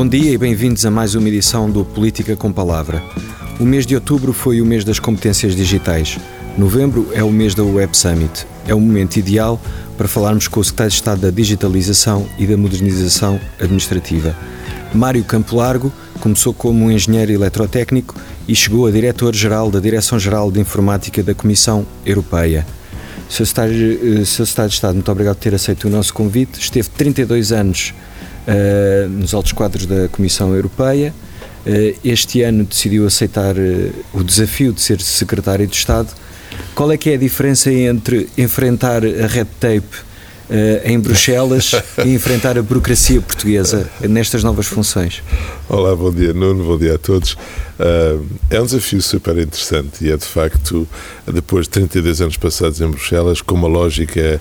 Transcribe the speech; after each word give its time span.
Bom 0.00 0.08
dia 0.08 0.32
e 0.32 0.38
bem-vindos 0.38 0.86
a 0.86 0.90
mais 0.90 1.14
uma 1.14 1.28
edição 1.28 1.70
do 1.70 1.84
Política 1.84 2.34
com 2.34 2.50
Palavra. 2.50 3.02
O 3.60 3.66
mês 3.66 3.84
de 3.84 3.94
outubro 3.94 4.32
foi 4.32 4.58
o 4.58 4.64
mês 4.64 4.82
das 4.82 4.98
competências 4.98 5.54
digitais. 5.54 6.18
Novembro 6.56 7.10
é 7.12 7.22
o 7.22 7.30
mês 7.30 7.54
da 7.54 7.62
Web 7.62 7.94
Summit. 7.94 8.46
É 8.66 8.74
o 8.74 8.80
momento 8.80 9.18
ideal 9.18 9.60
para 9.98 10.08
falarmos 10.08 10.48
com 10.48 10.58
o 10.58 10.64
Secretário 10.64 10.90
de 10.90 10.96
Estado 10.96 11.20
da 11.20 11.30
Digitalização 11.30 12.26
e 12.38 12.46
da 12.46 12.56
Modernização 12.56 13.38
Administrativa. 13.60 14.34
Mário 14.94 15.22
Campo 15.22 15.56
Largo 15.56 15.92
começou 16.18 16.54
como 16.54 16.86
um 16.86 16.90
engenheiro 16.90 17.32
eletrotécnico 17.32 18.14
e 18.48 18.56
chegou 18.56 18.86
a 18.86 18.90
diretor-geral 18.90 19.70
da 19.70 19.80
Direção-Geral 19.80 20.50
de 20.50 20.60
Informática 20.60 21.22
da 21.22 21.34
Comissão 21.34 21.86
Europeia. 22.06 22.66
Sr. 23.28 23.44
Secretário, 23.44 24.20
eh. 24.22 24.24
Secretário 24.24 24.70
de 24.70 24.74
Estado, 24.76 24.94
muito 24.94 25.12
obrigado 25.12 25.36
por 25.36 25.42
ter 25.42 25.54
aceito 25.54 25.88
o 25.88 25.90
nosso 25.90 26.14
convite. 26.14 26.58
Esteve 26.58 26.88
32 26.88 27.52
anos 27.52 27.92
uh, 28.50 29.08
nos 29.08 29.32
altos 29.32 29.52
quadros 29.52 29.86
da 29.86 30.08
Comissão 30.08 30.54
Europeia. 30.54 31.14
Uh, 31.64 31.96
este 32.04 32.42
ano 32.42 32.64
decidiu 32.64 33.06
aceitar 33.06 33.56
uh, 33.56 33.92
o 34.12 34.24
desafio 34.24 34.72
de 34.72 34.80
ser 34.80 35.00
secretário 35.00 35.66
de 35.66 35.76
Estado. 35.76 36.08
Qual 36.74 36.90
é 36.90 36.96
que 36.96 37.10
é 37.10 37.14
a 37.14 37.18
diferença 37.18 37.72
entre 37.72 38.28
enfrentar 38.36 39.02
a 39.04 39.26
red 39.26 39.46
tape 39.58 40.09
em 40.84 40.98
Bruxelas 40.98 41.72
e 42.04 42.14
enfrentar 42.14 42.58
a 42.58 42.62
burocracia 42.62 43.20
portuguesa 43.20 43.88
nestas 44.00 44.42
novas 44.42 44.66
funções? 44.66 45.22
Olá, 45.68 45.94
bom 45.94 46.12
dia 46.12 46.32
Nuno, 46.32 46.64
bom 46.64 46.76
dia 46.76 46.96
a 46.96 46.98
todos. 46.98 47.36
é 48.50 48.60
um 48.60 48.64
desafio 48.64 49.00
super 49.00 49.38
interessante 49.38 50.04
e 50.04 50.10
é 50.10 50.16
de 50.16 50.24
facto, 50.24 50.86
depois 51.26 51.66
de 51.66 51.70
32 51.70 52.20
anos 52.20 52.36
passados 52.36 52.80
em 52.80 52.88
Bruxelas, 52.88 53.40
com 53.40 53.54
uma 53.54 53.68
lógica 53.68 54.40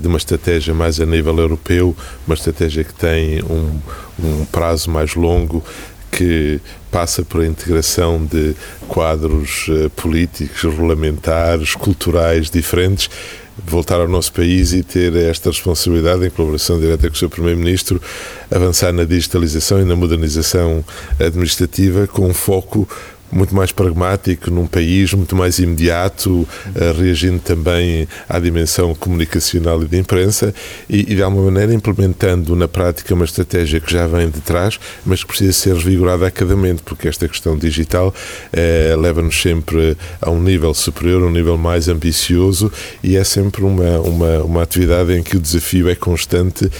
de 0.00 0.06
uma 0.06 0.18
estratégia 0.18 0.74
mais 0.74 1.00
a 1.00 1.06
nível 1.06 1.38
europeu, 1.38 1.96
uma 2.26 2.34
estratégia 2.34 2.84
que 2.84 2.94
tem 2.94 3.42
um, 3.42 3.80
um 4.22 4.44
prazo 4.44 4.90
mais 4.90 5.14
longo, 5.14 5.64
que 6.10 6.60
passa 6.92 7.24
por 7.24 7.40
a 7.40 7.46
integração 7.46 8.24
de 8.24 8.54
quadros 8.86 9.68
políticos, 9.96 10.62
regulamentares, 10.62 11.74
culturais 11.74 12.48
diferentes 12.48 13.10
voltar 13.56 14.00
ao 14.00 14.08
nosso 14.08 14.32
país 14.32 14.72
e 14.72 14.82
ter 14.82 15.14
esta 15.16 15.50
responsabilidade, 15.50 16.26
em 16.26 16.30
colaboração 16.30 16.78
direta 16.80 17.08
com 17.08 17.14
o 17.14 17.18
Sr. 17.18 17.28
Primeiro-Ministro, 17.28 18.00
avançar 18.50 18.92
na 18.92 19.04
digitalização 19.04 19.80
e 19.80 19.84
na 19.84 19.94
modernização 19.94 20.84
administrativa 21.20 22.06
com 22.06 22.32
foco 22.34 22.88
muito 23.34 23.54
mais 23.54 23.72
pragmático, 23.72 24.50
num 24.50 24.66
país 24.66 25.12
muito 25.12 25.34
mais 25.34 25.58
imediato, 25.58 26.46
eh, 26.74 26.94
reagindo 26.96 27.40
também 27.40 28.06
à 28.28 28.38
dimensão 28.38 28.94
comunicacional 28.94 29.82
e 29.82 29.86
de 29.86 29.98
imprensa 29.98 30.54
e, 30.88 31.00
e, 31.00 31.16
de 31.16 31.22
alguma 31.22 31.50
maneira, 31.50 31.74
implementando 31.74 32.54
na 32.54 32.68
prática 32.68 33.12
uma 33.12 33.24
estratégia 33.24 33.80
que 33.80 33.92
já 33.92 34.06
vem 34.06 34.30
de 34.30 34.40
trás, 34.40 34.78
mas 35.04 35.22
que 35.22 35.28
precisa 35.28 35.52
ser 35.52 35.74
revigorada 35.74 36.26
a 36.26 36.30
cada 36.30 36.54
momento, 36.54 36.82
porque 36.84 37.08
esta 37.08 37.26
questão 37.26 37.58
digital 37.58 38.14
eh, 38.52 38.94
leva-nos 38.98 39.40
sempre 39.40 39.96
a 40.20 40.30
um 40.30 40.40
nível 40.40 40.72
superior, 40.72 41.22
um 41.22 41.30
nível 41.30 41.58
mais 41.58 41.88
ambicioso 41.88 42.70
e 43.02 43.16
é 43.16 43.24
sempre 43.24 43.64
uma, 43.64 43.98
uma, 44.00 44.38
uma 44.44 44.62
atividade 44.62 45.12
em 45.12 45.22
que 45.22 45.36
o 45.36 45.40
desafio 45.40 45.88
é 45.88 45.94
constante 45.94 46.70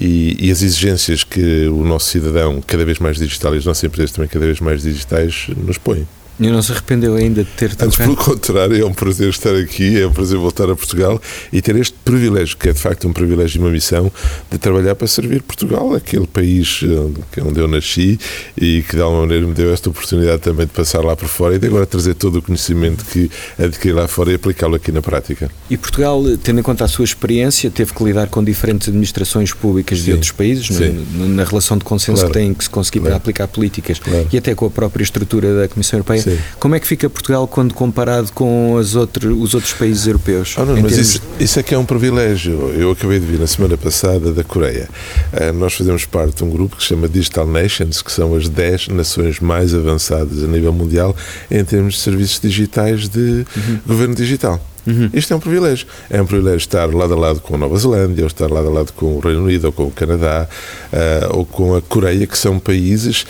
e, 0.00 0.36
e, 0.40 0.50
as 0.50 0.62
exigências 0.62 1.22
que 1.22 1.66
o 1.68 1.84
nosso 1.84 2.10
cidadão, 2.10 2.60
cada 2.66 2.84
vez 2.84 2.98
mais 2.98 3.16
digital, 3.16 3.54
e 3.54 3.58
as 3.58 3.64
nossas 3.64 3.84
empresas 3.84 4.12
também 4.12 4.28
cada 4.28 4.44
vez 4.44 4.60
mais 4.60 4.82
digitais, 4.82 5.46
nos 5.56 5.78
põem. 5.78 6.03
E 6.38 6.48
não 6.48 6.60
se 6.62 6.72
arrependeu 6.72 7.14
ainda 7.14 7.44
de 7.44 7.50
ter 7.50 7.72
Antes, 7.80 7.96
pelo 7.96 8.16
contrário, 8.16 8.80
é 8.80 8.84
um 8.84 8.92
prazer 8.92 9.28
estar 9.28 9.54
aqui, 9.54 10.00
é 10.00 10.06
um 10.06 10.12
prazer 10.12 10.36
voltar 10.36 10.68
a 10.68 10.74
Portugal 10.74 11.20
e 11.52 11.62
ter 11.62 11.76
este 11.76 11.94
privilégio, 12.04 12.56
que 12.56 12.68
é 12.68 12.72
de 12.72 12.80
facto 12.80 13.06
um 13.06 13.12
privilégio 13.12 13.58
e 13.58 13.64
uma 13.64 13.70
missão, 13.70 14.10
de 14.50 14.58
trabalhar 14.58 14.94
para 14.96 15.06
servir 15.06 15.42
Portugal, 15.42 15.94
aquele 15.94 16.26
país 16.26 16.80
eh, 16.82 17.40
onde 17.40 17.60
eu 17.60 17.68
nasci 17.68 18.18
e 18.60 18.82
que 18.82 18.96
de 18.96 19.02
alguma 19.02 19.22
maneira 19.22 19.46
me 19.46 19.54
deu 19.54 19.72
esta 19.72 19.88
oportunidade 19.88 20.42
também 20.42 20.66
de 20.66 20.72
passar 20.72 21.04
lá 21.04 21.14
por 21.14 21.28
fora 21.28 21.54
e 21.54 21.58
de 21.58 21.66
agora 21.66 21.86
trazer 21.86 22.14
todo 22.14 22.38
o 22.38 22.42
conhecimento 22.42 23.04
que 23.04 23.30
adquiri 23.58 23.94
lá 23.94 24.08
fora 24.08 24.32
e 24.32 24.34
aplicá-lo 24.34 24.74
aqui 24.74 24.90
na 24.90 25.02
prática. 25.02 25.50
E 25.70 25.76
Portugal, 25.76 26.22
tendo 26.42 26.60
em 26.60 26.62
conta 26.62 26.84
a 26.84 26.88
sua 26.88 27.04
experiência, 27.04 27.70
teve 27.70 27.92
que 27.92 28.02
lidar 28.02 28.28
com 28.28 28.42
diferentes 28.42 28.88
administrações 28.88 29.52
públicas 29.52 29.98
Sim. 29.98 30.04
de 30.04 30.12
outros 30.12 30.32
países, 30.32 30.68
no, 30.70 31.28
na 31.28 31.44
relação 31.44 31.78
de 31.78 31.84
consenso 31.84 32.22
claro. 32.22 32.32
que 32.32 32.38
tem 32.40 32.54
que 32.54 32.64
se 32.64 32.70
conseguir 32.70 33.00
claro. 33.00 33.12
para 33.12 33.16
aplicar 33.18 33.48
políticas 33.48 33.98
claro. 33.98 34.26
e 34.32 34.36
até 34.36 34.54
com 34.54 34.66
a 34.66 34.70
própria 34.70 35.04
estrutura 35.04 35.54
da 35.54 35.68
Comissão 35.68 35.98
Europeia. 35.98 36.23
Sim. 36.24 36.38
Como 36.58 36.74
é 36.74 36.80
que 36.80 36.86
fica 36.86 37.10
Portugal 37.10 37.46
quando 37.46 37.74
comparado 37.74 38.32
com 38.32 38.78
as 38.78 38.94
outro, 38.94 39.38
os 39.38 39.54
outros 39.54 39.74
países 39.74 40.06
europeus? 40.06 40.54
Oh, 40.56 40.64
não, 40.64 40.80
mas 40.80 40.96
isso, 40.96 41.20
isso 41.38 41.60
é 41.60 41.62
que 41.62 41.74
é 41.74 41.78
um 41.78 41.84
privilégio. 41.84 42.72
Eu 42.74 42.92
acabei 42.92 43.20
de 43.20 43.26
vir 43.26 43.38
na 43.38 43.46
semana 43.46 43.76
passada 43.76 44.32
da 44.32 44.42
Coreia. 44.42 44.88
Uh, 45.32 45.52
nós 45.52 45.74
fazemos 45.74 46.06
parte 46.06 46.38
de 46.38 46.44
um 46.44 46.50
grupo 46.50 46.76
que 46.76 46.82
se 46.82 46.88
chama 46.88 47.06
Digital 47.08 47.46
Nations, 47.46 48.00
que 48.00 48.10
são 48.10 48.34
as 48.34 48.48
10 48.48 48.88
nações 48.88 49.38
mais 49.38 49.74
avançadas 49.74 50.42
a 50.42 50.46
nível 50.46 50.72
mundial 50.72 51.14
em 51.50 51.62
termos 51.62 51.94
de 51.94 52.00
serviços 52.00 52.40
digitais 52.40 53.06
de 53.06 53.44
uhum. 53.56 53.78
governo 53.86 54.14
digital. 54.14 54.58
Uhum. 54.86 55.10
Isto 55.12 55.34
é 55.34 55.36
um 55.36 55.40
privilégio. 55.40 55.86
É 56.08 56.22
um 56.22 56.26
privilégio 56.26 56.58
estar 56.58 56.86
lado 56.94 57.12
a 57.12 57.16
lado 57.16 57.40
com 57.40 57.54
a 57.54 57.58
Nova 57.58 57.76
Zelândia, 57.76 58.24
ou 58.24 58.28
estar 58.28 58.50
lado 58.50 58.68
a 58.68 58.70
lado 58.70 58.92
com 58.92 59.16
o 59.16 59.20
Reino 59.20 59.42
Unido, 59.42 59.66
ou 59.66 59.72
com 59.72 59.84
o 59.84 59.90
Canadá, 59.90 60.48
uh, 60.92 61.36
ou 61.36 61.44
com 61.44 61.74
a 61.74 61.82
Coreia, 61.82 62.26
que 62.26 62.36
são 62.36 62.58
países 62.58 63.26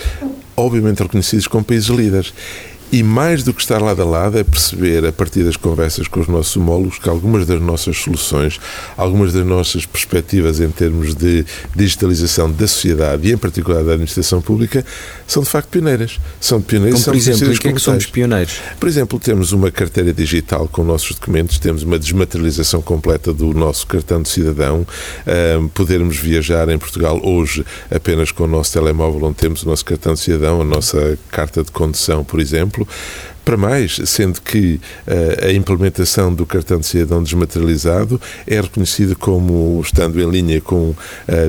obviamente 0.57 1.03
reconhecidos 1.03 1.47
como 1.47 1.65
países 1.65 1.89
líderes. 1.89 2.33
E 2.93 3.03
mais 3.03 3.43
do 3.43 3.53
que 3.53 3.61
estar 3.61 3.83
lado 3.83 4.03
a 4.03 4.05
lado 4.05 4.39
é 4.39 4.45
perceber, 4.45 5.05
a 5.05 5.13
partir 5.13 5.43
das 5.43 5.57
conversas 5.57 6.07
com 6.07 6.21
os 6.21 6.29
nossos 6.29 6.57
homólogos, 6.57 6.99
que 6.99 7.09
algumas 7.09 7.45
das 7.47 7.61
nossas 7.61 7.97
soluções, 7.97 8.61
algumas 8.97 9.33
das 9.33 9.45
nossas 9.45 9.85
perspectivas 9.85 10.61
em 10.61 10.71
termos 10.71 11.15
de 11.15 11.45
digitalização 11.75 12.51
da 12.53 12.69
sociedade 12.69 13.29
e, 13.29 13.33
em 13.33 13.37
particular, 13.37 13.83
da 13.83 13.93
administração 13.93 14.41
pública, 14.41 14.85
são 15.27 15.43
de 15.43 15.49
facto 15.49 15.71
pioneiras. 15.71 16.21
São 16.41 16.61
pioneiras 16.63 17.03
Como, 17.03 17.13
por 17.13 17.17
exemplo, 17.17 17.53
em 17.53 17.57
que 17.57 17.69
é 17.69 17.73
que 17.73 17.81
somos 17.81 18.07
pioneiros? 18.07 18.61
Por 18.79 18.89
exemplo, 18.89 19.19
temos 19.19 19.53
uma 19.53 19.71
carteira 19.71 20.13
digital 20.13 20.69
com 20.69 20.85
nossos 20.85 21.17
documentos, 21.17 21.59
temos 21.59 21.83
uma 21.83 21.99
desmaterialização 21.99 22.81
completa 22.81 23.33
do 23.33 23.53
nosso 23.53 23.87
cartão 23.89 24.23
de 24.23 24.29
cidadão, 24.29 24.87
um, 25.59 25.69
podermos 25.69 26.17
viajar 26.17 26.69
em 26.69 26.79
Portugal 26.79 27.21
hoje 27.25 27.65
apenas 27.91 28.31
com 28.31 28.45
o 28.45 28.49
nosso 28.49 28.73
telemóvel, 28.73 29.25
onde 29.25 29.37
temos 29.37 29.65
o 29.65 29.69
nosso 29.69 29.85
cartão 29.85 30.15
de 30.15 30.21
cidadão, 30.21 30.61
a 30.61 30.65
nossa 30.65 31.19
carta 31.31 31.65
de 31.65 31.73
condução, 31.73 32.23
por 32.23 32.39
exemplo 32.39 32.84
exemplo, 32.85 33.34
para 33.45 33.57
mais, 33.57 34.01
sendo 34.07 34.41
que 34.41 34.81
uh, 35.07 35.47
a 35.47 35.53
implementação 35.53 36.35
do 36.35 36.47
cartão 36.47 36.79
de 36.79 36.87
cidadão 36.87 37.23
desmaterializado 37.23 38.21
é 38.47 38.61
reconhecida 38.61 39.15
como 39.15 39.81
estando 39.85 40.21
em 40.21 40.29
linha 40.31 40.61
com, 40.61 40.91
uh, 40.91 40.97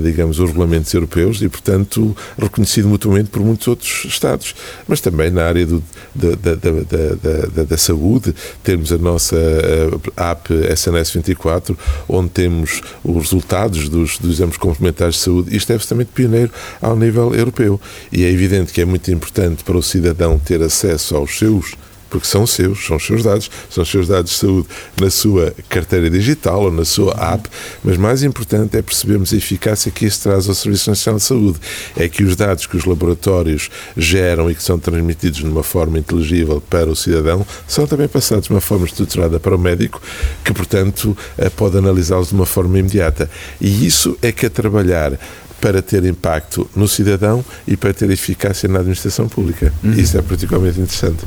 digamos, 0.04 0.40
os 0.40 0.50
regulamentos 0.50 0.94
europeus 0.94 1.42
e, 1.42 1.48
portanto, 1.48 2.16
reconhecido 2.38 2.90
mutuamente 2.90 3.30
por 3.30 3.42
muitos 3.42 3.68
outros 3.68 4.06
Estados. 4.06 4.56
Mas 4.88 5.00
também 5.00 5.32
na 5.32 5.46
área 5.46 5.66
do, 5.66 5.84
da, 6.14 6.32
da, 6.36 6.56
da, 6.56 7.64
da, 7.64 7.78
saúde, 7.78 8.36
temos 8.64 8.92
a 8.92 8.98
nossa 8.98 9.36
uh, 9.36 10.02
app 10.18 10.54
SNS 10.54 11.12
24, 11.12 11.78
onde 12.10 12.30
temos 12.30 12.82
os 13.04 13.16
resultados 13.16 13.88
dos, 13.88 14.18
dos 14.18 14.36
exames 14.36 14.58
complementares 14.58 15.16
de 15.16 15.22
saúde. 15.22 15.56
Isto 15.56 15.72
é 15.72 15.76
absolutamente 15.76 16.12
pioneiro 16.14 16.52
ao 16.82 16.96
nível 16.96 17.34
europeu. 17.34 17.80
E 18.12 18.24
é 18.24 18.30
evidente 18.30 18.74
que 18.74 18.82
é 18.82 18.86
muito 18.86 19.10
importante 19.12 19.64
para 19.64 19.78
o 19.78 19.84
cidadão 19.84 20.38
ter 20.40 20.62
acesso 20.62 21.16
aos 21.16 21.38
seus 21.38 21.76
porque 22.16 22.28
são 22.28 22.48
seus, 22.48 22.86
são 22.86 22.96
os 22.96 23.06
seus 23.06 23.24
dados, 23.24 23.52
são 23.70 23.84
os 23.84 23.90
seus 23.90 24.08
dados 24.08 24.31
de 24.31 24.38
saúde 24.38 24.68
na 25.02 25.09
sua 25.09 25.53
carteira 25.68 26.09
digital 26.09 26.64
ou 26.64 26.72
na 26.72 26.86
sua 26.86 27.14
app, 27.34 27.50
mas 27.84 27.98
mais 27.98 28.24
importante 28.24 28.78
é 28.78 28.81
percebermos 28.81 29.34
a 29.34 29.36
eficácia 29.36 29.92
que 29.92 30.06
isso 30.06 30.24
traz 30.24 30.48
ao 30.48 30.56
Serviço 30.56 30.90
Nacional 30.90 31.20
de 31.20 31.26
Saúde. 31.26 31.59
É 31.98 32.08
que 32.08 32.24
os 32.24 32.38
dados 32.38 32.66
que 32.68 32.78
os 32.78 32.86
laboratórios 32.86 33.70
geram 33.98 34.50
e 34.50 34.56
que 34.56 34.64
são 34.64 34.80
transmitidos 34.80 35.40
de 35.40 35.46
uma 35.46 35.62
forma 35.64 36.00
inteligível 36.00 36.62
para 36.70 36.90
o 36.90 36.96
cidadão 36.96 37.46
são 37.67 37.85
também 37.85 38.08
passados 38.08 38.46
de 38.46 38.52
uma 38.52 38.62
forma 38.62 38.85
estruturada 38.85 39.38
para 39.38 39.53
o 39.53 39.59
médico, 39.59 40.02
que, 40.41 40.53
portanto, 40.53 41.17
eh, 41.38 41.50
pode 41.50 41.78
analisá-los 41.78 42.29
de 42.29 42.35
uma 42.35 42.46
forma 42.46 42.79
imediata. 42.79 43.29
E 43.59 43.85
isso 43.85 44.17
é 44.22 44.32
que 44.32 44.46
é 44.46 44.50
trabalhar 44.50 45.20
para 45.59 45.81
ter 45.81 46.03
impacto 46.05 46.69
no 46.75 46.87
cidadão 46.87 47.43
e 47.67 47.75
para 47.75 47.93
ter 47.93 48.09
eficácia 48.09 48.67
na 48.69 48.79
administração 48.79 49.28
pública. 49.28 49.73
Uhum. 49.84 49.93
Isso 49.93 50.17
é 50.17 50.22
particularmente 50.22 50.79
interessante. 50.79 51.23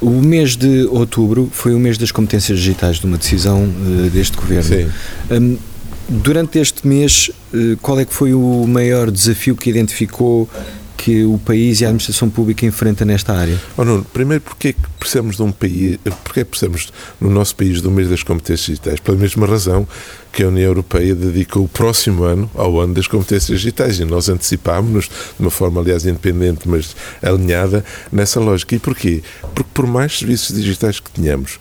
O 0.00 0.10
mês 0.10 0.56
de 0.56 0.84
outubro 0.86 1.48
foi 1.52 1.74
o 1.74 1.78
mês 1.78 1.98
das 1.98 2.10
competências 2.10 2.58
digitais, 2.58 2.98
de 2.98 3.06
uma 3.06 3.18
decisão 3.18 3.64
uh, 3.64 4.10
deste 4.10 4.36
governo. 4.36 4.62
Sim. 4.62 4.90
Um, 5.30 5.58
durante 6.08 6.58
este 6.58 6.86
mês, 6.86 7.30
uh, 7.52 7.76
qual 7.80 8.00
é 8.00 8.04
que 8.04 8.14
foi 8.14 8.34
o 8.34 8.66
maior 8.66 9.10
desafio 9.10 9.54
que 9.54 9.70
identificou 9.70 10.48
que 11.00 11.24
o 11.24 11.38
país 11.38 11.80
e 11.80 11.86
a 11.86 11.88
administração 11.88 12.28
pública 12.28 12.66
enfrenta 12.66 13.06
nesta 13.06 13.32
área? 13.32 13.58
Oh, 13.74 13.82
Nuno, 13.82 14.04
primeiro, 14.04 14.42
porque 14.42 14.68
é 14.68 14.72
que 14.74 14.80
precisamos 14.98 15.36
de 15.36 15.42
um 15.42 15.50
país, 15.50 15.98
porque 16.22 16.40
é 16.40 16.44
que 16.44 16.50
precisamos 16.50 16.92
no 17.18 17.30
nosso 17.30 17.56
país 17.56 17.80
do 17.80 17.90
mês 17.90 18.10
das 18.10 18.22
competências 18.22 18.66
digitais? 18.66 19.00
Pela 19.00 19.16
mesma 19.16 19.46
razão 19.46 19.88
que 20.30 20.42
a 20.42 20.48
União 20.48 20.66
Europeia 20.66 21.14
dedica 21.14 21.58
o 21.58 21.66
próximo 21.66 22.24
ano 22.24 22.50
ao 22.54 22.78
ano 22.78 22.92
das 22.92 23.06
competências 23.06 23.60
digitais 23.60 23.98
e 23.98 24.04
nós 24.04 24.28
antecipámos-nos 24.28 25.06
de 25.06 25.10
uma 25.38 25.50
forma, 25.50 25.80
aliás, 25.80 26.04
independente, 26.04 26.68
mas 26.68 26.94
alinhada 27.22 27.82
nessa 28.12 28.38
lógica. 28.38 28.74
E 28.74 28.78
porquê? 28.78 29.22
Porque 29.54 29.70
por 29.72 29.86
mais 29.86 30.18
serviços 30.18 30.54
digitais 30.54 31.00
que 31.00 31.10
tenhamos, 31.10 31.58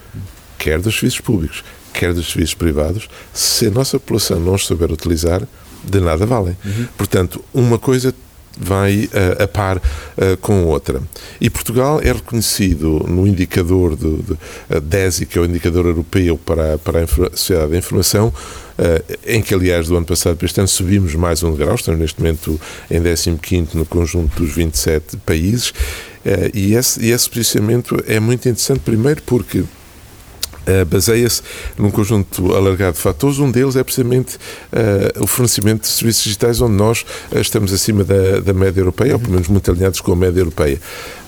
quer 0.57 0.81
dos 0.81 0.95
serviços 0.95 1.21
públicos, 1.21 1.63
quer 1.93 2.13
dos 2.13 2.29
serviços 2.29 2.55
privados, 2.55 3.09
se 3.33 3.67
a 3.67 3.71
nossa 3.71 3.97
população 3.97 4.37
não 4.37 4.55
os 4.55 4.65
souber 4.65 4.91
utilizar, 4.91 5.47
de 5.81 6.01
nada 6.01 6.25
valem. 6.25 6.57
Uhum. 6.65 6.87
Portanto, 6.97 7.41
uma 7.53 7.79
coisa 7.79 8.13
vai 8.59 9.05
uh, 9.05 9.43
a 9.43 9.47
par 9.47 9.77
uh, 9.77 10.37
com 10.41 10.65
outra. 10.65 11.01
E 11.39 11.49
Portugal 11.49 12.01
é 12.01 12.11
reconhecido 12.11 13.05
no 13.07 13.25
indicador 13.25 13.95
do, 13.95 14.17
do 14.17 14.33
uh, 14.69 14.81
DESI, 14.81 15.25
que 15.25 15.37
é 15.37 15.41
o 15.41 15.45
indicador 15.45 15.85
europeu 15.85 16.37
para, 16.37 16.77
para 16.77 17.03
a 17.03 17.07
sociedade 17.07 17.71
da 17.71 17.77
informação, 17.77 18.27
uh, 18.27 19.17
em 19.25 19.41
que, 19.41 19.53
aliás, 19.53 19.87
do 19.87 19.95
ano 19.95 20.05
passado 20.05 20.35
para 20.35 20.45
este 20.45 20.59
ano 20.59 20.67
subimos 20.67 21.15
mais 21.15 21.41
um 21.41 21.51
degrau, 21.51 21.75
estamos 21.75 21.99
neste 21.99 22.19
momento 22.19 22.59
em 22.91 23.01
15 23.37 23.77
no 23.77 23.85
conjunto 23.85 24.43
dos 24.43 24.53
27 24.53 25.17
países, 25.17 25.73
e 26.53 26.75
esse, 26.75 27.01
e 27.01 27.11
esse 27.11 27.29
posicionamento 27.29 28.03
é 28.05 28.19
muito 28.19 28.47
interessante, 28.49 28.81
primeiro 28.81 29.21
porque 29.25 29.59
Uh, 29.59 29.78
baseia-se 30.85 31.41
num 31.77 31.91
conjunto 31.91 32.55
alargado 32.55 32.93
de 32.93 33.01
fatores. 33.01 33.39
Um 33.39 33.51
deles 33.51 33.75
é 33.75 33.83
precisamente 33.83 34.35
uh, 34.35 35.23
o 35.23 35.27
fornecimento 35.27 35.81
de 35.81 35.87
serviços 35.87 36.23
digitais, 36.23 36.61
onde 36.61 36.73
nós 36.73 37.05
uh, 37.31 37.39
estamos 37.39 37.73
acima 37.73 38.03
da, 38.03 38.39
da 38.39 38.53
média 38.53 38.81
europeia, 38.81 39.13
ou 39.13 39.19
pelo 39.19 39.33
menos 39.33 39.47
muito 39.47 39.69
alinhados 39.71 40.01
com 40.01 40.11
a 40.11 40.15
média 40.15 40.39
europeia. 40.39 40.79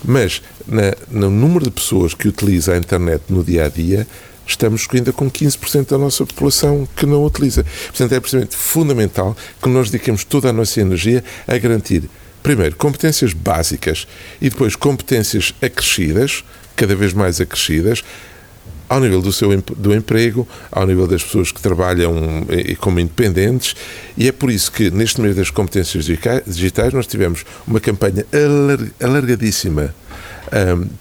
Mas 0.04 0.42
na, 0.68 0.94
no 1.10 1.30
número 1.30 1.66
de 1.66 1.72
pessoas 1.72 2.14
que 2.14 2.28
utiliza 2.28 2.74
a 2.74 2.78
internet 2.78 3.24
no 3.30 3.44
dia 3.44 3.66
a 3.66 3.70
dia, 3.70 4.08
estamos 4.46 4.88
ainda 4.94 5.14
com 5.14 5.30
15% 5.30 5.90
da 5.90 5.98
nossa 5.98 6.26
população 6.26 6.88
que 6.96 7.06
não 7.06 7.24
utiliza. 7.24 7.66
Portanto, 7.88 8.14
é 8.14 8.20
precisamente 8.20 8.56
fundamental 8.56 9.36
que 9.62 9.70
nós 9.70 9.90
dediquemos 9.90 10.24
toda 10.24 10.50
a 10.50 10.54
nossa 10.54 10.82
energia 10.82 11.24
a 11.48 11.58
garantir, 11.58 12.04
primeiro, 12.44 12.76
competências 12.76 13.34
básicas 13.34 14.08
e 14.42 14.50
depois 14.50 14.76
competências 14.76 15.54
acrescidas, 15.62 16.44
cada 16.76 16.96
vez 16.96 17.14
mais 17.14 17.40
acrescidas, 17.40 18.04
ao 18.92 19.00
nível 19.00 19.22
do 19.22 19.32
seu 19.32 19.50
do 19.78 19.96
emprego, 19.96 20.46
ao 20.70 20.86
nível 20.86 21.08
das 21.08 21.24
pessoas 21.24 21.50
que 21.50 21.62
trabalham 21.62 22.14
como 22.78 23.00
independentes, 23.00 23.74
e 24.18 24.28
é 24.28 24.34
por 24.34 24.52
isso 24.52 24.70
que 24.70 24.92
neste 24.92 25.22
mês 25.22 25.34
das 25.34 25.50
competências 25.50 26.04
digitais 26.04 26.94
nós 26.94 27.08
tivemos 27.08 27.46
uma 27.66 27.80
campanha 27.80 28.26
alargadíssima 29.02 29.96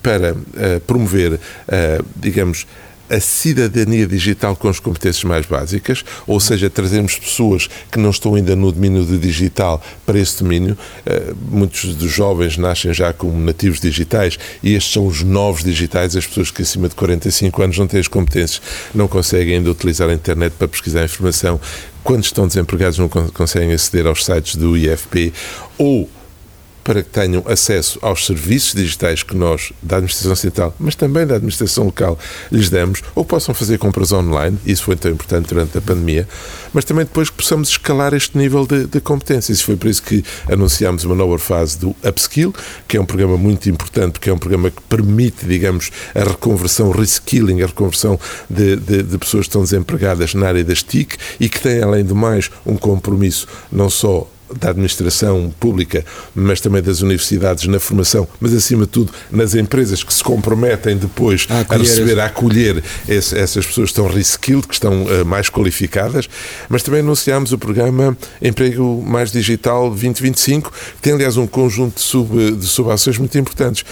para 0.00 0.34
uh, 0.34 0.80
promover, 0.86 1.32
uh, 1.32 1.38
digamos, 2.14 2.64
a 3.10 3.20
cidadania 3.20 4.06
digital 4.06 4.54
com 4.54 4.68
as 4.68 4.78
competências 4.78 5.24
mais 5.24 5.44
básicas, 5.44 6.04
ou 6.26 6.38
seja, 6.38 6.70
trazermos 6.70 7.18
pessoas 7.18 7.68
que 7.90 7.98
não 7.98 8.10
estão 8.10 8.36
ainda 8.36 8.54
no 8.54 8.70
domínio 8.70 9.04
do 9.04 9.18
digital 9.18 9.82
para 10.06 10.18
esse 10.18 10.42
domínio. 10.42 10.78
Uh, 11.04 11.36
muitos 11.50 11.94
dos 11.96 12.10
jovens 12.10 12.56
nascem 12.56 12.94
já 12.94 13.12
como 13.12 13.38
nativos 13.38 13.80
digitais 13.80 14.38
e 14.62 14.74
estes 14.74 14.92
são 14.92 15.06
os 15.06 15.22
novos 15.22 15.64
digitais, 15.64 16.14
as 16.14 16.26
pessoas 16.26 16.50
que 16.50 16.62
acima 16.62 16.88
de 16.88 16.94
45 16.94 17.62
anos 17.62 17.78
não 17.78 17.86
têm 17.86 18.00
as 18.00 18.08
competências, 18.08 18.62
não 18.94 19.08
conseguem 19.08 19.56
ainda 19.56 19.70
utilizar 19.70 20.08
a 20.08 20.14
internet 20.14 20.52
para 20.52 20.68
pesquisar 20.68 21.04
informação, 21.04 21.60
quando 22.04 22.24
estão 22.24 22.46
desempregados 22.46 22.98
não 22.98 23.08
conseguem 23.08 23.72
aceder 23.72 24.06
aos 24.06 24.24
sites 24.24 24.56
do 24.56 24.76
IFP 24.76 25.32
ou 25.76 26.08
para 26.90 27.04
que 27.04 27.10
tenham 27.10 27.44
acesso 27.46 28.00
aos 28.02 28.26
serviços 28.26 28.74
digitais 28.74 29.22
que 29.22 29.36
nós, 29.36 29.72
da 29.80 29.98
Administração 29.98 30.34
Central, 30.34 30.74
mas 30.76 30.96
também 30.96 31.24
da 31.24 31.36
Administração 31.36 31.84
Local, 31.84 32.18
lhes 32.50 32.68
damos, 32.68 33.00
ou 33.14 33.24
possam 33.24 33.54
fazer 33.54 33.78
compras 33.78 34.10
online, 34.10 34.58
isso 34.66 34.82
foi 34.82 34.96
tão 34.96 35.12
importante 35.12 35.50
durante 35.50 35.78
a 35.78 35.80
pandemia, 35.80 36.26
mas 36.72 36.84
também 36.84 37.04
depois 37.04 37.30
que 37.30 37.36
possamos 37.36 37.68
escalar 37.68 38.12
este 38.12 38.36
nível 38.36 38.66
de, 38.66 38.88
de 38.88 39.00
competências. 39.00 39.62
Foi 39.62 39.76
por 39.76 39.88
isso 39.88 40.02
que 40.02 40.24
anunciámos 40.50 41.04
uma 41.04 41.14
nova 41.14 41.38
fase 41.38 41.78
do 41.78 41.94
Upskill, 42.04 42.52
que 42.88 42.96
é 42.96 43.00
um 43.00 43.06
programa 43.06 43.36
muito 43.36 43.70
importante, 43.70 44.14
porque 44.14 44.28
é 44.28 44.32
um 44.32 44.38
programa 44.38 44.68
que 44.68 44.82
permite, 44.88 45.46
digamos, 45.46 45.92
a 46.12 46.24
reconversão, 46.24 46.90
reskilling, 46.90 47.62
a 47.62 47.66
reconversão 47.66 48.18
de, 48.48 48.74
de, 48.74 49.04
de 49.04 49.16
pessoas 49.16 49.42
que 49.42 49.50
estão 49.50 49.62
desempregadas 49.62 50.34
na 50.34 50.48
área 50.48 50.64
das 50.64 50.82
TIC 50.82 51.16
e 51.38 51.48
que 51.48 51.60
tem, 51.60 51.84
além 51.84 52.04
do 52.04 52.16
mais, 52.16 52.50
um 52.66 52.76
compromisso 52.76 53.46
não 53.70 53.88
só 53.88 54.28
da 54.58 54.70
administração 54.70 55.52
pública, 55.58 56.04
mas 56.34 56.60
também 56.60 56.82
das 56.82 57.00
universidades 57.00 57.66
na 57.66 57.78
formação, 57.78 58.26
mas 58.40 58.52
acima 58.54 58.84
de 58.84 58.90
tudo 58.90 59.12
nas 59.30 59.54
empresas 59.54 60.02
que 60.02 60.12
se 60.12 60.22
comprometem 60.22 60.96
depois 60.96 61.46
a, 61.48 61.74
a 61.74 61.78
receber, 61.78 62.18
a 62.18 62.26
acolher 62.26 62.82
esse, 63.08 63.36
essas 63.36 63.66
pessoas 63.66 63.90
que 63.90 64.00
estão 64.00 64.08
reskilled, 64.08 64.66
que 64.66 64.74
estão 64.74 65.04
uh, 65.04 65.24
mais 65.24 65.48
qualificadas, 65.48 66.28
mas 66.68 66.82
também 66.82 67.00
anunciámos 67.00 67.52
o 67.52 67.58
programa 67.58 68.16
Emprego 68.40 69.02
Mais 69.06 69.30
Digital 69.30 69.88
2025, 69.88 70.70
que 70.70 71.02
tem 71.02 71.12
aliás 71.12 71.36
um 71.36 71.46
conjunto 71.46 71.96
de, 71.96 72.02
sub, 72.02 72.52
de 72.52 72.66
subações 72.66 73.18
muito 73.18 73.36
importantes 73.38 73.84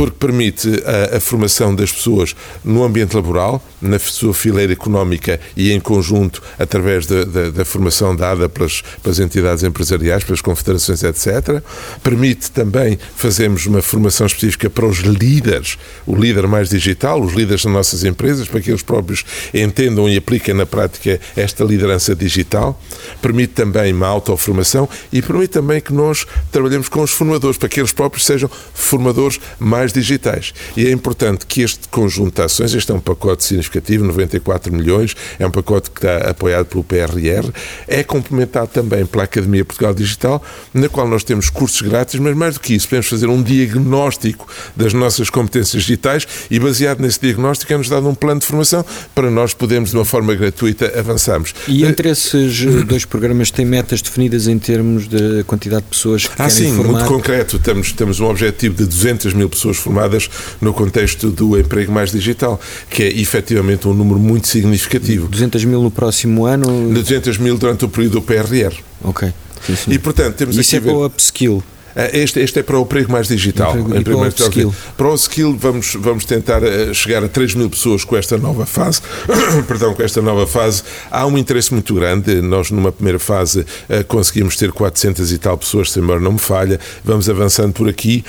porque 0.00 0.16
permite 0.18 0.82
a, 1.12 1.18
a, 1.18 1.20
formação 1.20 1.74
das 1.74 1.92
pessoas 1.92 2.34
no 2.64 2.82
ambiente 2.82 3.14
laboral, 3.14 3.62
na 3.82 3.98
sua 3.98 4.32
fileira 4.32 4.72
económica 4.72 5.38
e 5.54 5.72
em 5.72 5.78
conjunto 5.78 6.42
através 6.58 7.04
da, 7.04 7.22
da, 7.24 7.50
da 7.50 7.64
formação 7.66 8.16
dada 8.16 8.48
pelas, 8.48 8.82
pelas, 9.02 9.18
entidades 9.18 9.62
empresariais, 9.62 10.24
pelas 10.24 10.40
confederações, 10.40 11.02
etc. 11.02 11.62
Permite 12.02 12.50
também 12.50 12.98
fazermos 13.14 13.66
uma 13.66 13.82
formação 13.82 14.26
específica 14.26 14.70
para 14.70 14.86
os 14.86 15.00
líderes, 15.00 15.76
o 16.06 16.16
líder 16.16 16.46
mais 16.46 16.70
digital, 16.70 17.20
os 17.20 17.34
líderes 17.34 17.64
das 17.64 17.72
nossas 17.74 18.02
empresas, 18.02 18.48
para 18.48 18.62
que 18.62 18.70
eles 18.70 18.82
próprios 18.82 19.22
entendam 19.52 20.08
e 20.08 20.16
apliquem 20.16 20.54
na 20.54 20.64
prática 20.64 21.20
esta 21.36 21.62
liderança 21.62 22.16
digital. 22.16 22.80
Permite 23.20 23.52
também 23.52 23.92
uma 23.92 24.06
autoformação 24.06 24.88
e 25.12 25.20
permite 25.20 25.50
também 25.50 25.78
que 25.78 25.92
nós 25.92 26.26
trabalhemos 26.50 26.88
com 26.88 27.02
os 27.02 27.10
formadores, 27.10 27.58
para 27.58 27.68
que 27.68 27.80
eles 27.80 27.92
próprios 27.92 28.24
sejam 28.24 28.50
formadores 28.72 29.38
mais 29.58 29.89
digitais. 29.92 30.52
E 30.76 30.86
é 30.86 30.90
importante 30.90 31.46
que 31.46 31.62
este 31.62 31.88
conjunto 31.88 32.36
de 32.36 32.42
ações, 32.42 32.74
este 32.74 32.90
é 32.90 32.94
um 32.94 33.00
pacote 33.00 33.44
significativo, 33.44 34.04
94 34.04 34.72
milhões, 34.72 35.16
é 35.38 35.46
um 35.46 35.50
pacote 35.50 35.90
que 35.90 35.98
está 35.98 36.30
apoiado 36.30 36.66
pelo 36.66 36.84
PRR, 36.84 37.50
é 37.86 38.02
complementado 38.02 38.68
também 38.68 39.04
pela 39.06 39.24
Academia 39.24 39.64
Portugal 39.64 39.94
Digital, 39.94 40.42
na 40.72 40.88
qual 40.88 41.06
nós 41.08 41.24
temos 41.24 41.50
cursos 41.50 41.80
grátis, 41.80 42.18
mas 42.20 42.36
mais 42.36 42.54
do 42.54 42.60
que 42.60 42.74
isso, 42.74 42.88
podemos 42.88 43.06
fazer 43.06 43.26
um 43.28 43.42
diagnóstico 43.42 44.46
das 44.76 44.92
nossas 44.92 45.30
competências 45.30 45.82
digitais 45.82 46.26
e, 46.50 46.58
baseado 46.58 47.00
nesse 47.00 47.20
diagnóstico, 47.20 47.72
é-nos 47.72 47.88
dado 47.88 48.08
um 48.08 48.14
plano 48.14 48.40
de 48.40 48.46
formação 48.46 48.84
para 49.14 49.30
nós 49.30 49.54
podermos, 49.54 49.90
de 49.90 49.96
uma 49.96 50.04
forma 50.04 50.34
gratuita, 50.34 50.92
avançarmos. 50.98 51.54
E 51.68 51.84
entre 51.84 52.08
esses 52.10 52.62
eh, 52.62 52.84
dois 52.84 53.04
programas, 53.04 53.50
tem 53.50 53.64
metas 53.64 54.02
definidas 54.02 54.46
em 54.46 54.58
termos 54.58 55.08
de 55.08 55.44
quantidade 55.44 55.82
de 55.82 55.90
pessoas 55.90 56.26
que 56.26 56.32
ah, 56.34 56.48
querem 56.48 56.50
sim, 56.50 56.76
formar? 56.76 57.00
muito 57.00 57.08
concreto. 57.08 57.58
Temos, 57.58 57.92
temos 57.92 58.20
um 58.20 58.26
objetivo 58.26 58.74
de 58.74 58.86
200 58.86 59.34
mil 59.34 59.48
pessoas 59.48 59.69
formadas 59.76 60.28
no 60.60 60.72
contexto 60.72 61.30
do 61.30 61.58
emprego 61.58 61.92
mais 61.92 62.10
digital, 62.10 62.60
que 62.88 63.02
é 63.02 63.08
efetivamente 63.08 63.88
um 63.88 63.94
número 63.94 64.18
muito 64.18 64.48
significativo. 64.48 65.28
200 65.28 65.64
mil 65.64 65.82
no 65.82 65.90
próximo 65.90 66.46
ano? 66.46 66.92
200 66.92 67.38
mil 67.38 67.56
durante 67.56 67.84
o 67.84 67.88
período 67.88 68.20
do 68.20 68.22
PRR. 68.22 68.74
Ok. 69.02 69.32
Sim, 69.66 69.76
sim. 69.76 69.92
E 69.92 69.98
portanto 69.98 70.36
temos 70.36 70.56
Isso 70.56 70.76
aqui 70.76 70.88
é 70.88 70.90
para 70.90 70.98
o 70.98 71.06
upskill. 71.06 71.62
Eh, 71.94 72.20
este, 72.22 72.40
este, 72.40 72.60
é 72.60 72.62
para 72.62 72.78
o 72.78 72.82
emprego 72.82 73.10
mais 73.10 73.28
digital. 73.28 73.70
Emprego, 73.70 73.96
emprego 73.96 74.18
para, 74.20 74.28
o 74.28 74.48
skill. 74.48 74.74
para 74.96 75.08
o 75.08 75.14
skill 75.14 75.56
vamos, 75.56 75.94
vamos 75.98 76.24
tentar 76.24 76.62
eh, 76.62 76.92
chegar 76.94 77.22
a 77.24 77.28
3 77.28 77.54
mil 77.54 77.68
pessoas 77.68 78.04
com 78.04 78.16
esta 78.16 78.38
nova 78.38 78.66
fase. 78.66 79.00
Perdão, 79.66 79.94
com 79.94 80.02
esta 80.02 80.22
nova 80.22 80.46
fase. 80.46 80.82
Há 81.10 81.26
um 81.26 81.36
interesse 81.36 81.72
muito 81.72 81.94
grande. 81.94 82.40
Nós, 82.40 82.70
numa 82.70 82.92
primeira 82.92 83.18
fase, 83.18 83.66
eh, 83.88 84.02
conseguimos 84.02 84.56
ter 84.56 84.72
400 84.72 85.32
e 85.32 85.38
tal 85.38 85.58
pessoas, 85.58 85.90
se 85.90 85.98
a 85.98 86.02
memória 86.02 86.22
não 86.22 86.32
me 86.32 86.38
falha. 86.38 86.78
Vamos 87.04 87.28
avançando 87.28 87.72
por 87.72 87.88
aqui 87.88 88.24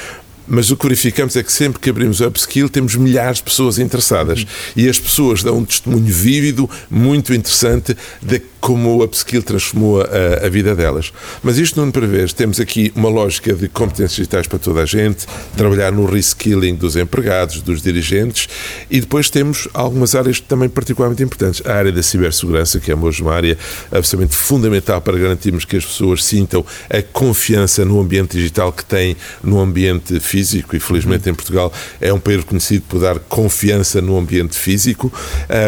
mas 0.51 0.69
o 0.69 0.75
que 0.75 0.83
verificamos 0.83 1.37
é 1.37 1.43
que 1.43 1.51
sempre 1.51 1.79
que 1.79 1.89
abrimos 1.89 2.19
o 2.19 2.27
upskill 2.27 2.67
temos 2.67 2.95
milhares 2.95 3.37
de 3.37 3.43
pessoas 3.43 3.79
interessadas. 3.79 4.45
E 4.75 4.89
as 4.89 4.99
pessoas 4.99 5.41
dão 5.41 5.59
um 5.59 5.65
testemunho 5.65 6.13
vívido, 6.13 6.69
muito 6.89 7.33
interessante, 7.33 7.95
de 8.21 8.41
como 8.61 8.97
o 8.97 9.03
upskill 9.03 9.43
transformou 9.43 10.01
a, 10.01 10.45
a 10.45 10.49
vida 10.49 10.75
delas. 10.75 11.11
Mas 11.43 11.57
isto 11.57 11.81
não 11.81 11.91
prevês. 11.91 12.31
Temos 12.31 12.59
aqui 12.59 12.91
uma 12.95 13.09
lógica 13.09 13.53
de 13.53 13.67
competências 13.67 14.15
digitais 14.15 14.47
para 14.47 14.59
toda 14.59 14.83
a 14.83 14.85
gente, 14.85 15.25
trabalhar 15.57 15.91
no 15.91 16.05
reskilling 16.05 16.75
dos 16.75 16.95
empregados, 16.95 17.61
dos 17.61 17.81
dirigentes 17.81 18.47
e 18.89 19.01
depois 19.01 19.29
temos 19.29 19.67
algumas 19.73 20.15
áreas 20.15 20.39
também 20.39 20.69
particularmente 20.69 21.23
importantes. 21.23 21.61
A 21.65 21.73
área 21.73 21.91
da 21.91 22.03
cibersegurança, 22.03 22.79
que 22.79 22.91
é 22.91 22.95
hoje 22.95 23.21
uma 23.21 23.33
área 23.33 23.57
absolutamente 23.91 24.35
fundamental 24.35 25.01
para 25.01 25.17
garantirmos 25.17 25.65
que 25.65 25.75
as 25.75 25.85
pessoas 25.85 26.23
sintam 26.23 26.63
a 26.89 27.01
confiança 27.01 27.83
no 27.83 27.99
ambiente 27.99 28.37
digital 28.37 28.71
que 28.71 28.85
têm 28.85 29.17
no 29.43 29.59
ambiente 29.59 30.19
físico 30.19 30.75
e 30.75 30.79
felizmente 30.79 31.29
em 31.29 31.33
Portugal 31.33 31.73
é 31.99 32.13
um 32.13 32.19
país 32.19 32.43
conhecido 32.43 32.83
por 32.87 32.99
dar 32.99 33.17
confiança 33.19 34.01
no 34.01 34.17
ambiente 34.17 34.55
físico. 34.55 35.11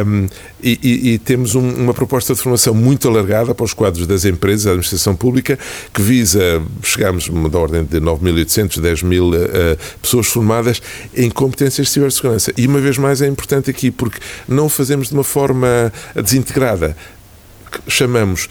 Um, 0.06 0.28
e, 0.62 0.80
e, 0.82 1.14
e, 1.14 1.18
temos 1.18 1.56
um, 1.56 1.70
uma 1.76 1.94
proposta 1.94 2.34
de 2.34 2.40
formação 2.40 2.74
muito 2.84 3.08
alargada 3.08 3.56
para 3.56 3.64
os 3.64 3.74
quadros 3.74 4.06
das 4.06 4.26
empresas, 4.26 4.66
da 4.66 4.72
administração 4.72 5.16
pública, 5.16 5.58
que 5.94 6.02
visa, 6.02 6.62
chegamos 6.84 7.30
da 7.50 7.58
ordem 7.58 7.84
de 7.84 8.00
9.800, 8.00 8.82
10 8.82 9.04
mil 9.04 9.30
uh, 9.30 9.34
pessoas 10.02 10.28
formadas 10.28 10.82
em 11.16 11.30
competências 11.30 11.88
de 11.88 11.94
cibersegurança. 11.94 12.52
E 12.58 12.68
uma 12.68 12.80
vez 12.80 12.98
mais 12.98 13.22
é 13.22 13.28
importante 13.28 13.70
aqui, 13.70 13.90
porque 13.90 14.20
não 14.48 14.68
fazemos 14.68 15.08
de 15.08 15.14
uma 15.14 15.24
forma 15.24 15.92
desintegrada. 16.16 16.96
Chamamos 17.88 18.50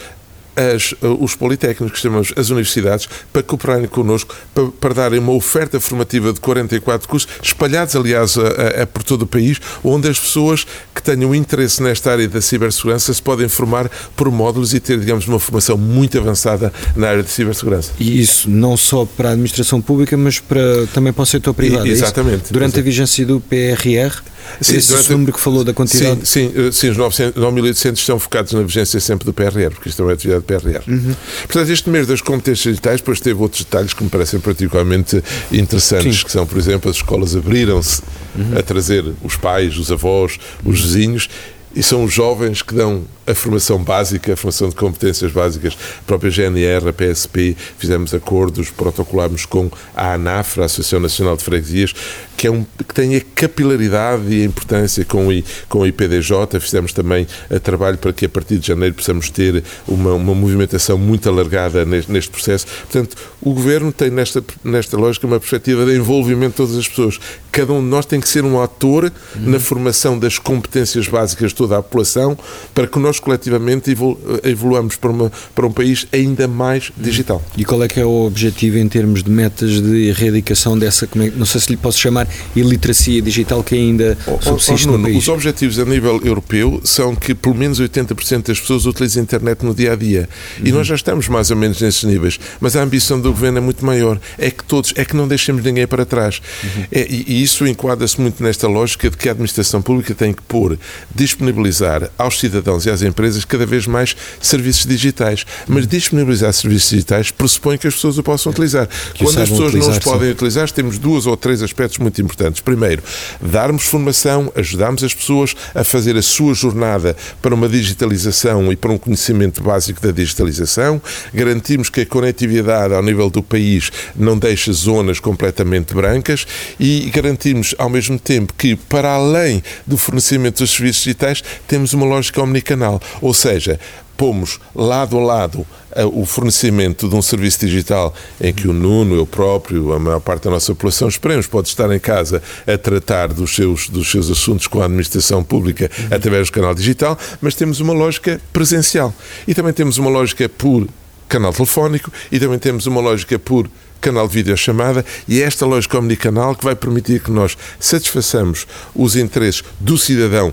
as, 0.56 0.94
os 1.20 1.34
politécnicos, 1.34 2.00
chamamos 2.00 2.32
as 2.36 2.50
universidades, 2.50 3.08
para 3.32 3.42
cooperarem 3.42 3.86
connosco, 3.86 4.34
para, 4.54 4.66
para 4.68 4.94
darem 4.94 5.18
uma 5.18 5.32
oferta 5.32 5.80
formativa 5.80 6.32
de 6.32 6.40
44 6.40 7.08
cursos, 7.08 7.28
espalhados, 7.42 7.96
aliás, 7.96 8.36
a, 8.36 8.82
a, 8.82 8.86
por 8.86 9.02
todo 9.02 9.22
o 9.22 9.26
país, 9.26 9.60
onde 9.82 10.08
as 10.08 10.18
pessoas 10.18 10.66
que 10.94 11.02
tenham 11.02 11.34
interesse 11.34 11.82
nesta 11.82 12.12
área 12.12 12.28
da 12.28 12.40
cibersegurança 12.40 13.12
se 13.12 13.22
podem 13.22 13.48
formar 13.48 13.90
por 14.16 14.30
módulos 14.30 14.74
e 14.74 14.80
ter, 14.80 14.98
digamos, 14.98 15.26
uma 15.26 15.38
formação 15.38 15.76
muito 15.76 16.18
avançada 16.18 16.72
na 16.94 17.08
área 17.08 17.22
de 17.22 17.30
cibersegurança. 17.30 17.92
E 17.98 18.20
isso 18.20 18.48
não 18.48 18.76
só 18.76 19.04
para 19.04 19.30
a 19.30 19.32
administração 19.32 19.80
pública, 19.80 20.16
mas 20.16 20.38
para, 20.38 20.86
também 20.92 21.12
para 21.12 21.22
o 21.22 21.26
setor 21.26 21.54
privado. 21.54 21.86
E, 21.86 21.90
é 21.90 21.92
exatamente. 21.92 22.52
Durante 22.52 22.78
a 22.78 22.82
vigência 22.82 23.24
do 23.24 23.40
PRR, 23.40 24.22
Sim, 24.60 24.76
esse 24.76 24.88
durante... 24.88 25.10
número 25.10 25.32
que 25.32 25.40
falou 25.40 25.64
da 25.64 25.72
quantidade. 25.72 26.20
Sim, 26.26 26.50
sim, 26.50 26.68
eh, 26.68 26.72
sim 26.72 26.90
os 26.90 26.96
9.800 26.96 27.98
estão 27.98 28.18
focados 28.18 28.52
na 28.52 28.62
vigência 28.62 29.00
sempre 29.00 29.24
do 29.24 29.32
PRR, 29.32 29.70
porque 29.70 29.88
isto 29.88 30.00
é 30.02 30.04
uma 30.04 30.12
atividade 30.12 30.44
do 30.44 30.46
PRR. 30.46 30.82
Uhum. 30.86 31.14
Portanto, 31.42 31.70
este 31.70 31.90
mês 31.90 32.06
das 32.06 32.20
competências 32.20 32.74
digitais, 32.74 33.00
depois 33.00 33.20
teve 33.20 33.40
outros 33.40 33.64
detalhes 33.64 33.94
que 33.94 34.02
me 34.04 34.10
parecem 34.10 34.40
particularmente 34.40 35.22
interessantes, 35.52 36.18
sim. 36.18 36.24
que 36.24 36.32
são, 36.32 36.46
por 36.46 36.58
exemplo, 36.58 36.90
as 36.90 36.96
escolas 36.96 37.34
abriram-se 37.34 38.02
uhum. 38.36 38.58
a 38.58 38.62
trazer 38.62 39.04
os 39.22 39.36
pais, 39.36 39.76
os 39.78 39.90
avós, 39.90 40.38
os 40.64 40.80
vizinhos, 40.80 41.28
e 41.74 41.82
são 41.82 42.04
os 42.04 42.12
jovens 42.12 42.62
que 42.62 42.74
dão 42.74 43.04
a 43.26 43.34
formação 43.34 43.82
básica, 43.82 44.32
a 44.32 44.36
formação 44.36 44.68
de 44.68 44.74
competências 44.74 45.32
básicas, 45.32 45.76
a 46.00 46.02
própria 46.04 46.30
GNR, 46.30 46.88
a 46.88 46.92
PSP, 46.92 47.56
fizemos 47.78 48.12
acordos, 48.14 48.70
protocolámos 48.70 49.46
com 49.46 49.70
a 49.94 50.14
ANAFRA, 50.14 50.64
a 50.64 50.66
Associação 50.66 51.00
Nacional 51.00 51.36
de 51.36 51.44
Freguesias, 51.44 51.94
que, 52.36 52.48
é 52.48 52.50
um, 52.50 52.64
que 52.64 52.92
tem 52.92 53.14
a 53.14 53.20
capilaridade 53.34 54.24
e 54.34 54.42
a 54.42 54.44
importância 54.44 55.04
com, 55.04 55.28
o, 55.28 55.42
com 55.68 55.84
a 55.84 55.88
IPDJ, 55.88 56.58
fizemos 56.60 56.92
também 56.92 57.24
a 57.48 57.60
trabalho 57.60 57.96
para 57.98 58.12
que 58.12 58.24
a 58.26 58.28
partir 58.28 58.58
de 58.58 58.66
janeiro 58.66 58.96
possamos 58.96 59.30
ter 59.30 59.62
uma, 59.86 60.14
uma 60.14 60.34
movimentação 60.34 60.98
muito 60.98 61.28
alargada 61.28 61.84
neste, 61.84 62.10
neste 62.10 62.30
processo. 62.30 62.66
Portanto, 62.66 63.16
o 63.40 63.54
Governo 63.54 63.92
tem 63.92 64.10
nesta, 64.10 64.42
nesta 64.64 64.96
lógica 64.96 65.26
uma 65.26 65.38
perspectiva 65.38 65.84
de 65.86 65.96
envolvimento 65.96 66.50
de 66.50 66.56
todas 66.56 66.76
as 66.76 66.88
pessoas. 66.88 67.20
Cada 67.52 67.72
um 67.72 67.80
de 67.80 67.86
nós 67.86 68.06
tem 68.06 68.20
que 68.20 68.28
ser 68.28 68.44
um 68.44 68.60
ator 68.60 69.04
uhum. 69.04 69.50
na 69.50 69.60
formação 69.60 70.18
das 70.18 70.38
competências 70.38 71.06
básicas 71.06 71.50
de 71.50 71.56
toda 71.56 71.78
a 71.78 71.82
população 71.82 72.36
para 72.74 72.88
que 72.88 72.98
nós 72.98 73.11
nós 73.12 73.20
coletivamente 73.20 73.94
evoluamos 74.42 74.96
para, 74.96 75.10
uma, 75.10 75.30
para 75.54 75.66
um 75.66 75.72
país 75.72 76.06
ainda 76.12 76.48
mais 76.48 76.90
digital. 76.96 77.42
E 77.58 77.64
qual 77.64 77.82
é 77.82 77.88
que 77.88 78.00
é 78.00 78.04
o 78.04 78.24
objetivo 78.24 78.78
em 78.78 78.88
termos 78.88 79.22
de 79.22 79.30
metas 79.30 79.82
de 79.82 80.08
erradicação 80.08 80.78
dessa, 80.78 81.04
é, 81.04 81.30
não 81.36 81.44
sei 81.44 81.60
se 81.60 81.70
lhe 81.70 81.76
posso 81.76 81.98
chamar, 81.98 82.26
iliteracia 82.56 83.20
digital 83.20 83.62
que 83.62 83.74
ainda 83.74 84.16
subsiste 84.40 84.88
oh, 84.88 84.94
oh, 84.94 84.96
no 84.96 85.02
país? 85.02 85.18
Os 85.18 85.28
objetivos 85.28 85.78
a 85.78 85.84
nível 85.84 86.20
europeu 86.24 86.80
são 86.84 87.14
que 87.14 87.34
pelo 87.34 87.54
menos 87.54 87.78
80% 87.78 88.46
das 88.46 88.58
pessoas 88.58 88.86
utilizem 88.86 89.20
a 89.20 89.24
internet 89.24 89.62
no 89.62 89.74
dia 89.74 89.92
a 89.92 89.96
dia. 89.96 90.26
E 90.64 90.70
uhum. 90.70 90.78
nós 90.78 90.86
já 90.86 90.94
estamos 90.94 91.28
mais 91.28 91.50
ou 91.50 91.56
menos 91.56 91.82
nesses 91.82 92.04
níveis. 92.04 92.40
Mas 92.60 92.74
a 92.76 92.82
ambição 92.82 93.20
do 93.20 93.30
governo 93.30 93.58
é 93.58 93.60
muito 93.60 93.84
maior. 93.84 94.18
É 94.38 94.50
que 94.50 94.64
todos, 94.64 94.94
é 94.96 95.04
que 95.04 95.14
não 95.14 95.28
deixemos 95.28 95.62
ninguém 95.62 95.86
para 95.86 96.06
trás. 96.06 96.40
Uhum. 96.64 96.84
É, 96.90 97.06
e, 97.10 97.24
e 97.28 97.42
isso 97.42 97.66
enquadra-se 97.66 98.18
muito 98.18 98.42
nesta 98.42 98.66
lógica 98.66 99.10
de 99.10 99.18
que 99.18 99.28
a 99.28 99.32
administração 99.32 99.82
pública 99.82 100.14
tem 100.14 100.32
que 100.32 100.42
pôr, 100.42 100.78
disponibilizar 101.14 102.10
aos 102.16 102.40
cidadãos 102.40 102.86
e 102.86 102.90
às 102.90 103.01
empresas 103.02 103.44
cada 103.44 103.66
vez 103.66 103.86
mais 103.86 104.16
serviços 104.40 104.86
digitais. 104.86 105.44
Mas 105.66 105.86
disponibilizar 105.86 106.52
serviços 106.52 106.90
digitais 106.90 107.30
pressupõe 107.30 107.78
que 107.78 107.86
as 107.86 107.94
pessoas 107.94 108.18
o 108.18 108.22
possam 108.22 108.52
utilizar. 108.52 108.88
Que 109.14 109.24
Quando 109.24 109.40
as 109.40 109.48
pessoas 109.48 109.74
não 109.74 109.90
os 109.90 109.98
podem 109.98 110.28
sim. 110.28 110.32
utilizar, 110.32 110.70
temos 110.70 110.98
duas 110.98 111.26
ou 111.26 111.36
três 111.36 111.62
aspectos 111.62 111.98
muito 111.98 112.20
importantes. 112.20 112.60
Primeiro, 112.60 113.02
darmos 113.40 113.84
formação, 113.84 114.52
ajudarmos 114.54 115.02
as 115.04 115.14
pessoas 115.14 115.54
a 115.74 115.84
fazer 115.84 116.16
a 116.16 116.22
sua 116.22 116.54
jornada 116.54 117.16
para 117.40 117.54
uma 117.54 117.68
digitalização 117.68 118.72
e 118.72 118.76
para 118.76 118.92
um 118.92 118.98
conhecimento 118.98 119.62
básico 119.62 120.00
da 120.00 120.10
digitalização, 120.10 121.00
garantirmos 121.32 121.88
que 121.88 122.02
a 122.02 122.06
conectividade 122.06 122.94
ao 122.94 123.02
nível 123.02 123.30
do 123.30 123.42
país 123.42 123.90
não 124.16 124.38
deixe 124.38 124.72
zonas 124.72 125.20
completamente 125.20 125.94
brancas 125.94 126.46
e 126.78 127.10
garantirmos 127.12 127.74
ao 127.78 127.88
mesmo 127.88 128.18
tempo 128.18 128.52
que, 128.56 128.76
para 128.76 129.10
além 129.10 129.62
do 129.86 129.96
fornecimento 129.96 130.58
dos 130.58 130.70
serviços 130.70 131.04
digitais, 131.04 131.42
temos 131.66 131.92
uma 131.92 132.06
lógica 132.06 132.42
omnicanal 132.42 132.91
digital. 132.92 133.00
Ou 133.20 133.32
seja, 133.32 133.78
pomos 134.16 134.60
lado 134.74 135.18
a 135.18 135.22
lado 135.22 135.66
eh, 135.92 136.04
o 136.04 136.24
fornecimento 136.24 137.08
de 137.08 137.14
um 137.14 137.22
serviço 137.22 137.60
digital 137.60 138.14
em 138.40 138.52
que 138.52 138.68
o 138.68 138.72
Nuno, 138.72 139.14
eu 139.14 139.26
próprio, 139.26 139.92
a 139.92 139.98
maior 139.98 140.20
parte 140.20 140.44
da 140.44 140.50
nossa 140.50 140.72
população, 140.74 141.08
esperemos, 141.08 141.46
pode 141.46 141.68
estar 141.68 141.90
em 141.92 141.98
casa 141.98 142.42
a 142.66 142.76
tratar 142.76 143.28
dos 143.28 143.54
seus, 143.54 143.88
dos 143.88 144.10
seus 144.10 144.30
assuntos 144.30 144.66
com 144.66 144.80
a 144.80 144.84
administração 144.84 145.42
pública 145.42 145.90
através 146.10 146.48
do 146.48 146.52
canal 146.52 146.74
digital, 146.74 147.18
mas 147.40 147.54
temos 147.54 147.80
uma 147.80 147.92
lógica 147.92 148.40
presencial. 148.52 149.14
E 149.46 149.54
também 149.54 149.72
temos 149.72 149.98
uma 149.98 150.10
lógica 150.10 150.48
por 150.48 150.86
canal 151.28 151.52
telefónico 151.52 152.12
e 152.30 152.38
também 152.38 152.58
temos 152.58 152.86
uma 152.86 153.00
lógica 153.00 153.38
por 153.38 153.68
canal 154.02 154.26
de 154.26 154.34
videochamada 154.34 155.04
e 155.28 155.40
é 155.40 155.44
esta 155.44 155.64
lógica 155.64 155.96
omnicanal 155.96 156.56
que 156.56 156.64
vai 156.64 156.74
permitir 156.74 157.22
que 157.22 157.30
nós 157.30 157.56
satisfaçamos 157.78 158.66
os 158.94 159.14
interesses 159.14 159.62
do 159.78 159.96
cidadão 159.96 160.52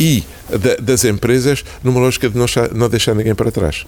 e 0.00 0.24
das 0.80 1.04
empresas 1.04 1.62
numa 1.84 2.00
lógica 2.00 2.28
de 2.28 2.36
não, 2.36 2.46
não 2.74 2.88
deixar 2.88 3.14
ninguém 3.14 3.34
para 3.34 3.52
trás. 3.52 3.84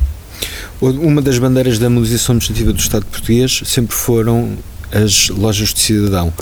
Uma 0.80 1.22
das 1.22 1.38
bandeiras 1.38 1.78
da 1.78 1.88
mobilização 1.88 2.34
administrativa 2.34 2.72
do 2.72 2.78
Estado 2.78 3.06
português 3.06 3.62
sempre 3.64 3.96
foram 3.96 4.58
as 4.92 5.30
lojas 5.30 5.72
de 5.72 5.80
cidadão. 5.80 6.32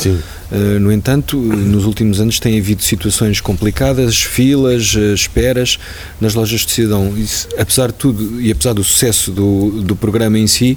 Uh, 0.51 0.81
no 0.81 0.91
entanto, 0.91 1.37
nos 1.37 1.85
últimos 1.85 2.21
anos 2.21 2.41
tem 2.41 2.59
havido 2.59 2.83
situações 2.83 3.41
complicadas, 3.41 4.21
filas, 4.21 4.95
uh, 4.95 5.15
esperas 5.15 5.79
nas 6.21 6.35
lojas 6.35 6.63
de 6.63 6.73
cidadão. 6.73 7.17
Isso, 7.17 7.47
apesar 7.57 7.89
de 7.89 7.95
tudo 7.95 8.41
e 8.41 8.51
apesar 8.51 8.73
do 8.73 8.83
sucesso 8.83 9.31
do, 9.31 9.83
do 9.83 9.95
programa 9.95 10.37
em 10.37 10.49
si, 10.49 10.77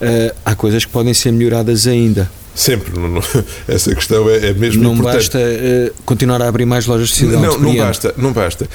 uh, 0.00 0.34
há 0.44 0.56
coisas 0.56 0.84
que 0.84 0.90
podem 0.90 1.14
ser 1.14 1.30
melhoradas 1.30 1.86
ainda. 1.86 2.28
Sempre. 2.54 2.92
Essa 3.66 3.94
questão 3.94 4.28
é, 4.28 4.48
é 4.48 4.52
mesmo 4.52 4.82
não 4.82 4.92
importante. 4.92 5.14
basta 5.14 5.38
uh, 5.38 6.02
continuar 6.04 6.42
a 6.42 6.48
abrir 6.48 6.66
mais 6.66 6.86
lojas 6.86 7.08
de 7.08 7.14
cidadão. 7.14 7.58
Não, 7.58 7.58
não 7.58 7.76
basta, 7.76 8.14
não 8.16 8.32
basta. 8.32 8.68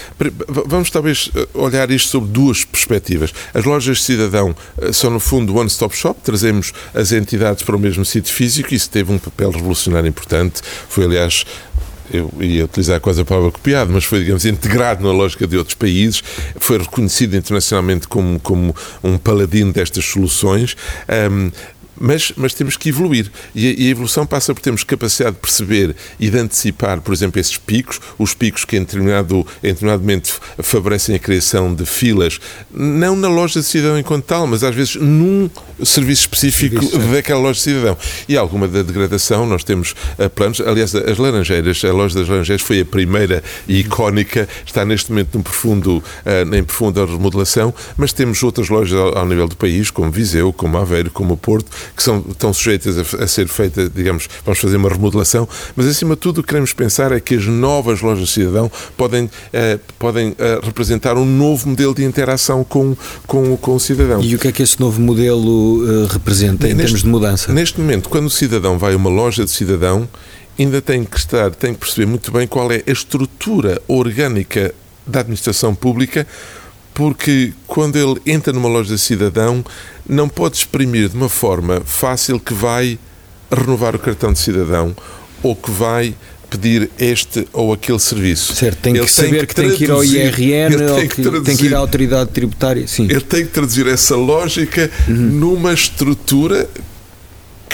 Vamos 0.65 0.89
talvez 0.89 1.29
eh, 1.35 1.47
olhar 1.53 1.89
isto 1.91 2.09
sob 2.09 2.27
duas 2.27 2.63
perspectivas. 2.65 3.31
As 3.53 3.65
lojas 3.65 3.97
de 3.97 4.03
cidadão 4.03 4.55
uh, 4.77 4.93
são 4.93 5.11
no 5.11 5.19
fundo 5.19 5.55
one-stop 5.55 5.95
shop, 5.95 6.19
trazemos 6.23 6.73
as 6.93 7.11
entidades 7.11 7.63
para 7.63 7.75
o 7.75 7.79
mesmo 7.79 8.03
sítio 8.03 8.33
físico, 8.33 8.73
isso 8.73 8.89
teve 8.89 9.11
um 9.11 9.19
papel 9.19 9.51
revolucionário 9.51 10.07
importante. 10.07 10.61
Foi, 10.89 11.05
aliás, 11.05 11.45
eu 12.11 12.31
ia 12.39 12.65
utilizar 12.65 12.99
quase 12.99 13.21
a 13.21 13.25
palavra 13.25 13.51
copiado, 13.51 13.91
mas 13.91 14.05
foi, 14.05 14.19
digamos, 14.19 14.45
integrado 14.45 15.03
na 15.03 15.11
lógica 15.11 15.45
de 15.45 15.57
outros 15.57 15.75
países, 15.75 16.23
foi 16.57 16.77
reconhecido 16.77 17.35
internacionalmente 17.35 18.07
como, 18.07 18.39
como 18.39 18.75
um 19.03 19.17
paladino 19.17 19.73
destas 19.73 20.05
soluções. 20.05 20.75
Um, 21.31 21.51
mas, 21.99 22.31
mas 22.35 22.53
temos 22.53 22.77
que 22.77 22.89
evoluir. 22.89 23.31
E 23.53 23.67
a, 23.67 23.71
e 23.71 23.87
a, 23.87 23.91
evolução 23.91 24.25
passa 24.25 24.53
por 24.53 24.61
termos 24.61 24.83
capacidade 24.83 25.35
de 25.35 25.41
perceber 25.41 25.95
e 26.19 26.29
de 26.29 26.37
antecipar, 26.37 27.01
por 27.01 27.13
exemplo, 27.13 27.39
esses 27.39 27.57
picos, 27.57 27.99
os 28.17 28.33
picos 28.33 28.65
que 28.65 28.77
em 28.77 28.81
determinado, 28.81 29.45
em 29.63 29.69
determinado 29.69 30.01
momento 30.01 30.39
favorecem 30.59 31.15
a 31.15 31.19
criação 31.19 31.73
de 31.73 31.85
filas, 31.85 32.39
não 32.71 33.15
na 33.15 33.27
loja 33.27 33.59
de 33.59 33.65
cidadão 33.65 33.97
enquanto 33.97 34.25
tal, 34.25 34.47
mas 34.47 34.63
às 34.63 34.75
vezes 34.75 34.95
num 34.95 35.49
serviço 35.83 36.21
específico 36.21 36.81
serviço, 36.81 36.97
daquela 37.11 37.39
loja 37.39 37.53
de 37.53 37.61
cidadão. 37.61 37.97
E 38.27 38.37
alguma 38.37 38.67
da 38.67 38.81
degradação, 38.81 39.45
nós 39.45 39.63
temos 39.63 39.91
uh, 40.17 40.29
planos, 40.29 40.59
aliás, 40.61 40.93
as 40.95 41.17
Laranjeiras, 41.17 41.83
a 41.83 41.91
loja 41.91 42.19
das 42.19 42.27
Laranjeiras 42.27 42.61
foi 42.61 42.81
a 42.81 42.85
primeira 42.85 43.43
e 43.67 43.79
icónica, 43.79 44.47
está 44.65 44.85
neste 44.85 45.11
momento 45.11 45.35
num 45.35 45.41
profundo, 45.41 45.97
uh, 45.97 46.55
em 46.55 46.63
profunda 46.63 47.05
remodelação, 47.05 47.73
mas 47.95 48.13
temos 48.13 48.41
outras 48.43 48.69
lojas 48.69 48.97
ao, 48.97 49.17
ao 49.17 49.25
nível 49.25 49.47
do 49.47 49.55
país, 49.55 49.91
como 49.91 50.11
Viseu, 50.11 50.51
como 50.51 50.77
Aveiro, 50.77 51.11
como 51.11 51.37
Porto, 51.37 51.69
que 51.95 52.03
são, 52.03 52.23
estão 52.29 52.53
sujeitas 52.53 52.97
a, 52.97 53.23
a, 53.23 53.27
ser 53.27 53.47
feitas, 53.47 53.89
digamos, 53.93 54.27
vamos 54.45 54.59
fazer 54.59 54.77
uma 54.77 54.89
remodelação, 54.89 55.47
mas 55.75 55.87
acima 55.87 56.15
de 56.15 56.21
tudo 56.21 56.39
o 56.39 56.43
que 56.43 56.49
queremos 56.49 56.73
pensar 56.73 57.11
é 57.11 57.19
que 57.19 57.35
as 57.35 57.45
novas 57.45 58.01
lojas 58.01 58.27
de 58.27 58.33
cidadão 58.33 58.71
podem, 58.95 59.29
eh, 59.53 59.79
podem 59.97 60.35
eh, 60.37 60.59
representar 60.63 61.17
um 61.17 61.25
novo 61.25 61.69
modelo 61.69 61.93
de 61.93 62.03
interação 62.03 62.63
com, 62.63 62.95
com, 63.25 63.57
com 63.57 63.75
o 63.75 63.79
cidadão. 63.79 64.21
E 64.21 64.35
o 64.35 64.39
que 64.39 64.47
é 64.47 64.51
que 64.51 64.63
esse 64.63 64.79
novo 64.79 65.01
modelo 65.01 65.83
uh, 65.83 66.07
representa 66.07 66.67
em 66.67 66.73
neste, 66.73 66.83
termos 66.83 67.03
de 67.03 67.09
mudança? 67.09 67.53
Neste 67.53 67.79
momento, 67.79 68.09
quando 68.09 68.25
o 68.27 68.29
cidadão 68.29 68.77
vai 68.77 68.93
a 68.93 68.97
uma 68.97 69.09
loja 69.09 69.45
de 69.45 69.51
cidadão, 69.51 70.07
ainda 70.57 70.81
tem 70.81 71.03
que 71.03 71.17
estar, 71.17 71.51
tem 71.51 71.73
que 71.73 71.79
perceber 71.79 72.05
muito 72.05 72.31
bem 72.31 72.47
qual 72.47 72.71
é 72.71 72.83
a 72.85 72.91
estrutura 72.91 73.81
orgânica 73.87 74.73
da 75.05 75.21
administração 75.21 75.73
pública 75.73 76.27
porque 76.97 77.53
quando 77.67 77.95
ele 77.95 78.19
entra 78.25 78.51
numa 78.51 78.67
loja 78.67 78.95
de 78.95 78.99
cidadão, 78.99 79.63
não 80.09 80.27
pode 80.27 80.57
exprimir 80.57 81.09
de 81.09 81.15
uma 81.15 81.29
forma 81.29 81.79
fácil 81.85 82.39
que 82.39 82.55
vai 82.55 82.97
renovar 83.51 83.95
o 83.95 83.99
cartão 83.99 84.33
de 84.33 84.39
cidadão 84.39 84.95
ou 85.43 85.55
que 85.55 85.69
vai 85.69 86.15
pedir 86.49 86.89
este 86.97 87.47
ou 87.53 87.71
aquele 87.71 87.99
serviço. 87.99 88.55
Certo, 88.55 88.79
tem 88.79 88.95
ele 88.95 89.05
que 89.05 89.11
saber 89.11 89.41
que, 89.41 89.45
que 89.45 89.55
tem 89.55 89.69
que 89.75 89.83
ir 89.83 89.91
ao 89.91 90.03
IRN 90.03 90.75
ou 90.89 91.01
que, 91.01 91.07
que 91.09 91.21
traduzir, 91.21 91.43
tem 91.43 91.57
que 91.57 91.65
ir 91.67 91.75
à 91.75 91.77
autoridade 91.77 92.31
tributária. 92.31 92.87
Sim. 92.87 93.03
Ele 93.03 93.21
tem 93.21 93.45
que 93.45 93.51
traduzir 93.51 93.85
essa 93.85 94.15
lógica 94.15 94.89
uhum. 95.07 95.13
numa 95.13 95.73
estrutura 95.73 96.67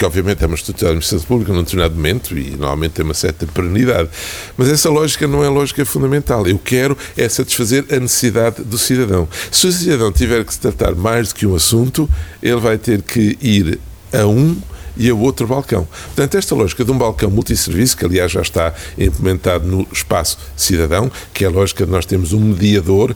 que 0.03 0.05
obviamente 0.05 0.43
é 0.43 0.47
uma 0.47 0.55
estrutura 0.55 0.87
da 0.87 0.89
administração 0.91 1.25
pública 1.25 1.53
num 1.53 1.63
determinado 1.63 1.95
momento 1.95 2.37
e 2.37 2.51
normalmente 2.51 2.91
tem 2.91 3.05
uma 3.05 3.13
certa 3.13 3.47
perenidade. 3.47 4.09
Mas 4.57 4.67
essa 4.67 4.89
lógica 4.89 5.25
não 5.27 5.43
é 5.43 5.47
lógica 5.47 5.85
fundamental. 5.85 6.45
Eu 6.45 6.59
quero 6.59 6.97
é 7.15 7.29
satisfazer 7.29 7.85
a 7.89 7.99
necessidade 7.99 8.63
do 8.63 8.77
cidadão. 8.77 9.29
Se 9.49 9.65
o 9.65 9.71
cidadão 9.71 10.11
tiver 10.11 10.43
que 10.43 10.53
se 10.53 10.59
tratar 10.59 10.93
mais 10.93 11.29
do 11.29 11.35
que 11.35 11.47
um 11.47 11.55
assunto, 11.55 12.09
ele 12.41 12.59
vai 12.59 12.77
ter 12.77 13.01
que 13.01 13.37
ir 13.41 13.79
a 14.11 14.25
um 14.25 14.57
e 14.97 15.09
a 15.09 15.15
outro 15.15 15.47
balcão. 15.47 15.87
Portanto, 16.07 16.35
esta 16.35 16.53
lógica 16.53 16.83
de 16.83 16.91
um 16.91 16.97
balcão 16.97 17.31
multisserviço, 17.31 17.95
que 17.95 18.05
aliás 18.05 18.31
já 18.31 18.41
está 18.41 18.73
implementado 18.97 19.65
no 19.65 19.87
espaço 19.91 20.37
cidadão, 20.55 21.09
que 21.33 21.45
é 21.45 21.47
a 21.47 21.51
lógica 21.51 21.85
de 21.85 21.91
nós 21.91 22.05
temos 22.05 22.33
um 22.33 22.39
mediador 22.39 23.15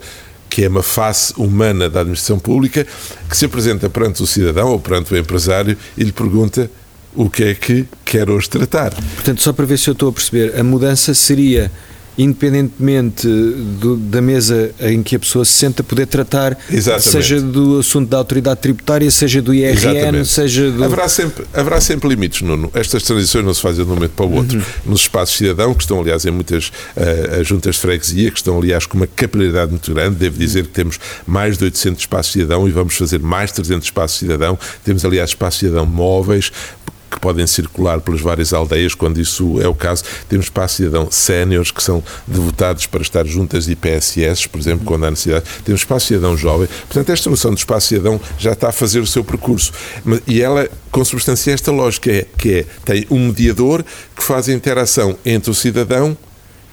que 0.57 0.63
é 0.63 0.67
uma 0.67 0.81
face 0.81 1.35
humana 1.37 1.87
da 1.87 1.99
administração 1.99 2.39
pública, 2.39 2.83
que 3.29 3.37
se 3.37 3.45
apresenta 3.45 3.87
perante 3.87 4.23
o 4.23 4.25
cidadão 4.25 4.69
ou 4.69 4.79
perante 4.79 5.13
o 5.13 5.17
empresário 5.17 5.77
e 5.95 6.03
lhe 6.03 6.11
pergunta 6.11 6.67
o 7.13 7.29
que 7.29 7.43
é 7.43 7.53
que 7.53 7.85
quer 8.03 8.27
hoje 8.27 8.49
tratar. 8.49 8.91
Portanto, 8.91 9.39
só 9.39 9.53
para 9.53 9.67
ver 9.67 9.77
se 9.77 9.87
eu 9.87 9.91
estou 9.91 10.09
a 10.09 10.11
perceber, 10.11 10.59
a 10.59 10.63
mudança 10.63 11.13
seria 11.13 11.71
independentemente 12.17 13.27
do, 13.27 13.95
da 13.95 14.21
mesa 14.21 14.71
em 14.79 15.03
que 15.03 15.15
a 15.15 15.19
pessoa 15.19 15.45
se 15.45 15.53
senta, 15.53 15.83
poder 15.83 16.07
tratar, 16.07 16.57
Exatamente. 16.69 17.09
seja 17.09 17.41
do 17.41 17.79
assunto 17.79 18.09
da 18.09 18.17
autoridade 18.17 18.59
tributária, 18.59 19.09
seja 19.11 19.41
do 19.41 19.53
IRN, 19.53 19.73
Exatamente. 19.73 20.27
seja 20.27 20.71
do. 20.71 20.83
Haverá 20.83 21.07
sempre, 21.07 21.45
haverá 21.53 21.79
sempre 21.79 22.09
limites, 22.09 22.41
Nuno. 22.41 22.71
Estas 22.73 23.03
transições 23.03 23.45
não 23.45 23.53
se 23.53 23.61
fazem 23.61 23.85
de 23.85 23.91
um 23.91 23.95
momento 23.95 24.11
para 24.11 24.25
o 24.25 24.33
outro. 24.33 24.57
Uhum. 24.57 24.91
Nos 24.91 25.01
espaços 25.01 25.37
cidadão, 25.37 25.73
que 25.73 25.83
estão, 25.83 25.99
aliás, 25.99 26.25
em 26.25 26.31
muitas 26.31 26.67
uh, 26.67 27.43
juntas 27.43 27.75
de 27.75 27.81
freguesia, 27.81 28.31
que 28.31 28.37
estão, 28.37 28.57
aliás, 28.57 28.85
com 28.85 28.97
uma 28.97 29.07
capilaridade 29.07 29.71
muito 29.71 29.93
grande, 29.93 30.15
devo 30.15 30.37
dizer 30.37 30.65
que 30.65 30.73
temos 30.73 30.99
mais 31.25 31.57
de 31.57 31.65
800 31.65 32.01
espaços 32.01 32.31
cidadão 32.33 32.67
e 32.67 32.71
vamos 32.71 32.95
fazer 32.95 33.19
mais 33.19 33.49
de 33.51 33.55
300 33.57 33.87
espaços 33.87 34.19
cidadão. 34.19 34.57
Temos, 34.83 35.05
aliás, 35.05 35.29
espaços 35.29 35.59
cidadão 35.59 35.85
móveis, 35.85 36.51
que 37.09 37.19
podem 37.19 37.45
circular 37.47 38.01
pelas 38.01 38.21
várias 38.21 38.53
aldeias, 38.53 38.93
quando 38.93 39.19
isso 39.19 39.61
é 39.61 39.67
o 39.67 39.73
caso. 39.73 40.03
Temos 40.27 40.47
espaço 40.47 40.75
cidadão 40.75 41.09
séniores 41.09 41.71
que 41.71 41.81
são 41.81 42.03
devotados 42.25 42.85
para 42.85 43.01
estar 43.01 43.25
juntas 43.25 43.65
de 43.65 43.73
IPSS, 43.73 44.47
por 44.49 44.59
exemplo, 44.59 44.85
quando 44.85 45.05
há 45.05 45.09
necessidade. 45.09 45.45
Temos 45.63 45.81
espaço 45.81 46.07
cidadão 46.07 46.37
jovem. 46.37 46.67
Portanto, 46.87 47.09
esta 47.11 47.29
noção 47.29 47.51
do 47.51 47.57
espaço 47.57 47.87
cidadão 47.87 48.19
já 48.37 48.53
está 48.53 48.69
a 48.69 48.71
fazer 48.71 48.99
o 48.99 49.07
seu 49.07 49.23
percurso. 49.23 49.71
E 50.25 50.41
ela 50.41 50.69
consubstancia 50.91 51.53
esta 51.53 51.71
lógica, 51.71 52.11
é, 52.11 52.25
que 52.37 52.59
é, 52.59 52.65
tem 52.85 53.05
um 53.09 53.27
mediador 53.27 53.83
que 54.15 54.23
faz 54.23 54.49
a 54.49 54.53
interação 54.53 55.17
entre 55.25 55.51
o 55.51 55.53
cidadão 55.53 56.17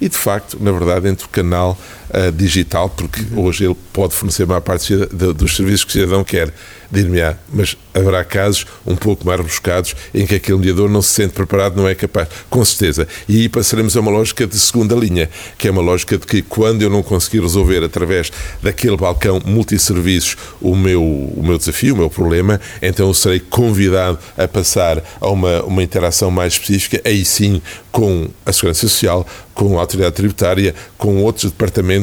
e, 0.01 0.09
de 0.09 0.17
facto, 0.17 0.59
na 0.61 0.73
verdade, 0.73 1.09
entre 1.09 1.27
o 1.27 1.29
canal 1.29 1.79
uh, 2.11 2.33
digital, 2.33 2.89
porque 2.89 3.23
uhum. 3.33 3.45
hoje 3.45 3.65
ele 3.65 3.77
pode 3.93 4.15
fornecer 4.15 4.45
a 4.45 4.47
maior 4.47 4.61
parte 4.61 4.95
dos 5.37 5.57
serviços 5.57 5.85
que 5.85 5.91
o 5.91 5.93
cidadão 5.93 6.25
quer 6.25 6.53
dir-me-á, 6.91 7.37
mas 7.53 7.77
haverá 7.93 8.25
casos 8.25 8.67
um 8.87 8.95
pouco 8.95 9.27
mais 9.27 9.39
rebuscados 9.39 9.95
em 10.15 10.27
que 10.27 10.37
aquele 10.37 10.59
mediador 10.59 10.89
não 10.89 11.03
se 11.03 11.11
sente 11.11 11.35
preparado, 11.35 11.77
não 11.77 11.89
é 11.89 11.95
capaz, 11.95 12.29
com 12.49 12.65
certeza. 12.65 13.09
E 13.29 13.43
aí 13.43 13.49
passaremos 13.49 13.97
a 13.97 14.01
uma 14.01 14.11
lógica 14.11 14.47
de 14.47 14.59
segunda 14.59 14.95
linha, 14.95 15.29
que 15.59 15.69
é 15.69 15.71
uma 15.71 15.83
lógica 15.83 16.17
de 16.17 16.27
que 16.27 16.43
quando 16.43 16.83
eu 16.83 16.91
não 16.91 17.03
conseguir 17.03 17.41
resolver 17.41 17.83
através 17.83 18.31
daquele 18.63 18.97
balcão 18.97 19.41
multisserviços 19.45 20.37
o 20.61 20.77
meu, 20.77 21.03
o 21.03 21.43
meu 21.43 21.59
desafio, 21.59 21.95
o 21.95 21.99
meu 21.99 22.11
problema, 22.11 22.61
então 22.81 23.09
eu 23.09 23.15
serei 23.15 23.41
convidado 23.41 24.19
a 24.37 24.47
passar 24.47 25.03
a 25.21 25.29
uma, 25.29 25.63
uma 25.65 25.83
interação 25.83 26.31
mais 26.31 26.55
específica, 26.55 27.01
aí 27.05 27.25
sim 27.25 27.61
com 27.91 28.29
a 28.45 28.53
Segurança 28.53 28.81
Social, 28.81 29.27
com 29.55 29.79
a 29.79 29.81
Autoridade 29.83 30.17
Tributária, 30.17 30.75
com 30.99 31.23
outros 31.23 31.53
departamentos, 31.53 31.94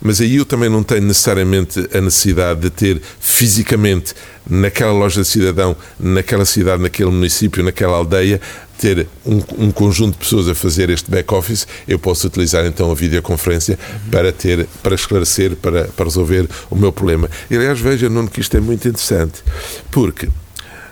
mas 0.00 0.20
aí 0.20 0.36
eu 0.36 0.44
também 0.44 0.68
não 0.68 0.82
tenho 0.82 1.02
necessariamente 1.02 1.78
a 1.92 2.00
necessidade 2.00 2.60
de 2.60 2.70
ter 2.70 3.02
fisicamente 3.18 4.14
naquela 4.48 4.92
loja 4.92 5.22
de 5.22 5.28
cidadão, 5.28 5.76
naquela 5.98 6.44
cidade, 6.44 6.82
naquele 6.82 7.10
município, 7.10 7.64
naquela 7.64 7.96
aldeia, 7.96 8.40
ter 8.78 9.06
um, 9.24 9.40
um, 9.58 9.70
conjunto 9.70 10.12
de 10.12 10.18
pessoas 10.18 10.48
a 10.48 10.54
fazer 10.54 10.90
este 10.90 11.10
back-office, 11.10 11.66
eu 11.86 11.98
posso 11.98 12.26
utilizar 12.26 12.66
então 12.66 12.90
a 12.90 12.94
videoconferência 12.94 13.78
para 14.10 14.32
ter, 14.32 14.66
para 14.82 14.94
esclarecer, 14.94 15.56
para, 15.56 15.84
para 15.84 16.04
resolver 16.04 16.48
o 16.70 16.76
meu 16.76 16.92
problema. 16.92 17.30
E, 17.50 17.56
aliás, 17.56 17.80
veja, 17.80 18.08
Nuno, 18.08 18.28
que 18.28 18.40
isto 18.40 18.56
é 18.56 18.60
muito 18.60 18.86
interessante, 18.86 19.42
porque 19.90 20.28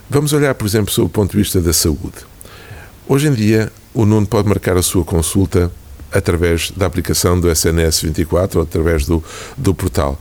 vamos 0.09 0.33
olhar, 0.33 0.55
por 0.55 0.67
exemplo, 0.67 0.93
sob 0.93 1.07
o 1.07 1.11
ponto 1.11 1.33
de 1.33 1.37
vista 1.37 1.61
da 1.61 1.73
saúde. 1.73 2.25
Hoje 3.09 3.29
em 3.29 3.35
dia, 3.35 3.71
o 3.93 4.07
Nuno 4.07 4.27
pode 4.27 4.49
marcar 4.49 4.77
a 4.77 4.83
sua 4.83 5.05
consulta 5.05 5.71
através 6.13 6.71
da 6.71 6.87
aplicação 6.87 7.39
do 7.39 7.51
SNS 7.51 8.03
24 8.03 8.61
ou 8.61 8.65
através 8.65 9.07
do, 9.07 9.23
do 9.57 9.75
portal. 9.75 10.19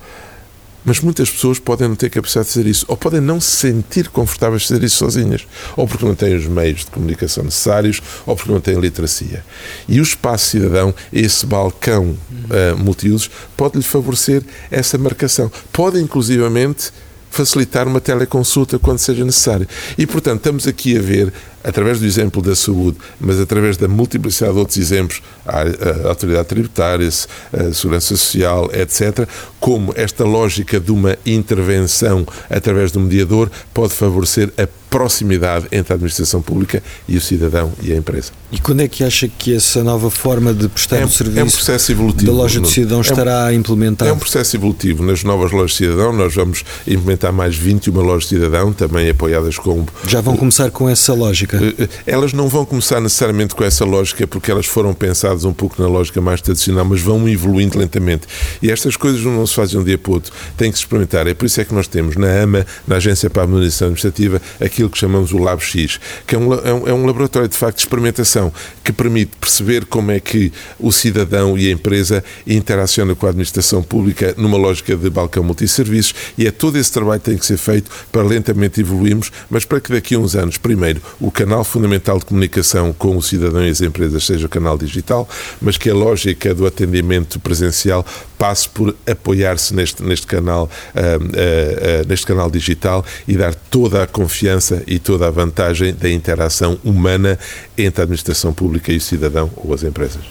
Mas 0.84 1.00
muitas 1.00 1.30
pessoas 1.30 1.60
podem 1.60 1.88
não 1.88 1.96
ter 1.96 2.10
capacidade 2.10 2.48
de 2.48 2.54
fazer 2.54 2.68
isso, 2.68 2.86
ou 2.88 2.98
podem 2.98 3.22
não 3.22 3.40
se 3.40 3.56
sentir 3.56 4.10
confortáveis 4.10 4.64
de 4.64 4.70
fazer 4.70 4.84
isso 4.84 4.98
sozinhas, 4.98 5.46
ou 5.78 5.88
porque 5.88 6.04
não 6.06 6.16
têm 6.16 6.36
os 6.36 6.48
meios 6.48 6.80
de 6.80 6.88
comunicação 6.88 7.44
necessários, 7.44 8.02
ou 8.26 8.36
porque 8.36 8.52
não 8.52 8.60
têm 8.60 8.80
literacia. 8.80 9.44
E 9.88 10.00
o 10.00 10.04
espaço 10.04 10.48
cidadão, 10.48 10.94
esse 11.14 11.46
balcão 11.46 12.18
uh, 12.32 12.78
multiusos, 12.78 13.30
pode-lhe 13.56 13.84
favorecer 13.84 14.44
essa 14.72 14.98
marcação. 14.98 15.52
Pode, 15.72 16.02
inclusivamente, 16.02 16.92
facilitar 17.30 17.88
uma 17.88 18.02
teleconsulta 18.02 18.80
quando 18.80 18.98
seja 18.98 19.24
necessário. 19.24 19.68
E, 19.98 20.08
portanto, 20.08 20.38
estamos 20.38 20.68
aqui 20.68 20.98
a 20.98 21.02
ver 21.02 21.32
através 21.64 22.00
do 22.00 22.06
exemplo 22.06 22.42
da 22.42 22.56
saúde, 22.56 22.98
mas 23.20 23.40
através 23.40 23.78
da 23.78 23.88
multiplicidade 23.88 24.54
de 24.54 24.60
outros 24.60 24.78
exemplos, 24.78 25.22
a, 25.46 26.08
autoridade 26.08 26.48
tributária, 26.48 27.08
a 27.08 27.74
segurança 27.74 28.16
social, 28.16 28.70
etc., 28.74 29.28
como 29.60 29.94
esta 29.96 30.24
lógica 30.24 30.80
de 30.80 30.92
uma 30.92 31.18
intervenção 31.26 32.26
através 32.50 32.92
do 32.92 33.00
mediador 33.00 33.50
pode 33.74 33.94
favorecer 33.94 34.52
a 34.58 34.68
proximidade 34.92 35.68
entre 35.72 35.94
a 35.94 35.96
administração 35.96 36.42
pública 36.42 36.84
e 37.08 37.16
o 37.16 37.22
cidadão 37.22 37.72
e 37.82 37.94
a 37.94 37.96
empresa. 37.96 38.32
E 38.52 38.60
quando 38.60 38.82
é 38.82 38.90
que 38.90 39.06
acha 39.06 39.30
que 39.30 39.56
essa 39.56 39.82
nova 39.82 40.12
forma 40.12 40.54
de 40.54 40.68
prestar 40.68 40.98
é, 40.98 41.06
o 41.06 41.10
serviço 41.10 41.40
é 41.40 41.44
um 41.44 41.50
processo 41.50 41.92
evolutivo, 41.94 42.26
da 42.26 42.38
loja 42.38 42.60
do 42.60 42.68
cidadão 42.68 43.00
estará 43.00 43.50
é 43.50 43.56
um, 43.56 43.60
implementada? 43.60 44.12
É 44.12 44.14
um 44.14 44.18
processo 44.18 44.58
evolutivo. 44.58 45.02
Nas 45.02 45.24
novas 45.24 45.54
lojas 45.54 45.72
de 45.72 45.78
cidadão 45.78 46.12
nós 46.12 46.36
vamos 46.36 46.66
implementar 46.86 47.32
mais 47.32 47.56
21 47.56 47.94
lojas 48.02 48.24
de 48.24 48.36
cidadão, 48.36 48.74
também 48.74 49.10
apoiadas 49.10 49.58
com... 49.58 49.86
Já 50.06 50.20
vão 50.20 50.36
começar 50.36 50.70
com 50.72 50.90
essa 50.90 51.14
lógica? 51.14 51.51
Eh, 51.56 51.84
eh, 51.84 51.90
elas 52.06 52.34
não 52.34 52.48
vão 52.48 52.66
começar 52.66 53.00
necessariamente 53.00 53.56
com 53.56 53.64
essa 53.64 53.86
lógica 53.86 54.28
porque 54.28 54.52
elas 54.52 54.66
foram 54.66 54.94
pensadas 54.94 55.46
um 55.46 55.54
pouco 55.54 55.82
na 55.82 55.88
lógica 55.88 56.20
mais 56.20 56.42
tradicional, 56.42 56.86
mas 56.86 57.02
vão 57.02 57.28
evoluindo 57.30 57.78
lentamente. 57.78 58.28
E 58.62 58.70
estas 58.70 58.98
coisas 58.98 59.22
não 59.22 59.46
se 59.48 59.56
fazem 59.56 59.80
um 59.80 59.84
dia 59.84 59.98
para 59.98 60.12
o 60.12 60.14
outro. 60.16 60.34
Tem 60.58 60.72
que 60.72 60.78
se 60.78 60.84
experimentar. 60.84 61.28
É 61.28 61.34
por 61.34 61.46
isso 61.46 61.62
é 61.62 61.66
que 61.66 61.74
nós 61.74 61.88
temos 61.88 62.16
na 62.16 62.42
AMA, 62.42 62.66
na 62.88 62.98
Agência 62.98 63.30
para 63.30 63.44
a 63.44 63.46
Administração 63.46 63.88
Administrativa, 63.88 64.42
aquilo 64.60 64.90
que 64.90 64.98
chamamos 64.98 65.32
o 65.32 65.38
Lab 65.38 65.62
X, 65.62 66.00
que 66.28 66.36
é 66.36 66.42
é 66.64 66.74
um, 66.74 66.88
é 66.88 66.94
um 66.94 67.06
laboratório 67.06 67.48
de 67.48 67.58
facto 67.58 67.78
de 67.78 67.84
experimentação 67.84 68.52
que 68.84 68.92
permite 68.92 69.32
perceber 69.40 69.86
como 69.86 70.12
é 70.12 70.20
que 70.20 70.52
o 70.80 70.92
cidadão 70.92 71.58
e 71.58 71.68
a 71.68 71.72
empresa 71.72 72.24
interacionam 72.46 73.16
com 73.16 73.26
a 73.26 73.30
administração 73.30 73.84
pública 73.84 74.34
numa 74.38 74.58
lógica 74.58 74.96
de 74.96 75.10
balcão 75.10 75.44
multisserviços 75.44 76.14
e 76.38 76.48
é 76.48 76.52
todo 76.52 76.78
esse 76.78 76.92
trabalho 76.92 77.20
que 77.20 77.30
tem 77.30 77.38
que 77.38 77.46
ser 77.46 77.58
feito 77.58 77.92
para 78.12 78.24
lentamente 78.24 78.82
evoluirmos, 78.82 79.32
mas 79.50 79.66
para 79.66 79.80
que 79.80 79.92
daqui 79.92 80.16
a 80.16 80.20
uns 80.20 80.36
anos, 80.36 80.58
primeiro, 80.58 81.02
o 81.20 81.32
canal 81.42 81.64
fundamental 81.64 82.20
de 82.20 82.26
comunicação 82.26 82.94
com 82.94 83.18
o 83.18 83.22
cidadão 83.22 83.66
e 83.66 83.70
as 83.72 83.82
empresas 83.82 84.24
seja 84.24 84.46
o 84.46 84.50
canal 84.50 84.78
digital, 84.78 85.28
mas 85.60 85.76
que 85.76 85.90
a 85.90 85.94
lógica 85.94 86.54
do 86.54 86.68
atendimento 86.68 87.40
presencial 87.40 88.06
passe 88.38 88.70
por 88.70 88.96
apoiar-se 89.10 89.74
neste, 89.74 90.04
neste, 90.04 90.28
canal, 90.28 90.70
uh, 90.94 91.00
uh, 91.00 92.04
uh, 92.04 92.08
neste 92.08 92.28
canal 92.28 92.52
digital 92.52 93.04
e 93.28 93.36
dar 93.36 93.56
toda 93.56 94.04
a 94.04 94.08
confiança 94.08 94.84
e 94.86 95.00
toda 95.00 95.28
a 95.28 95.32
vantagem 95.32 95.96
da 95.96 96.10
interação 96.12 96.78
humana 96.84 97.40
entre 97.76 98.02
a 98.02 98.04
administração 98.04 98.54
pública 98.54 98.92
e 98.92 98.98
o 98.98 99.02
cidadão 99.02 99.50
ou 99.58 99.74
as 99.74 99.82
empresas. 99.82 100.22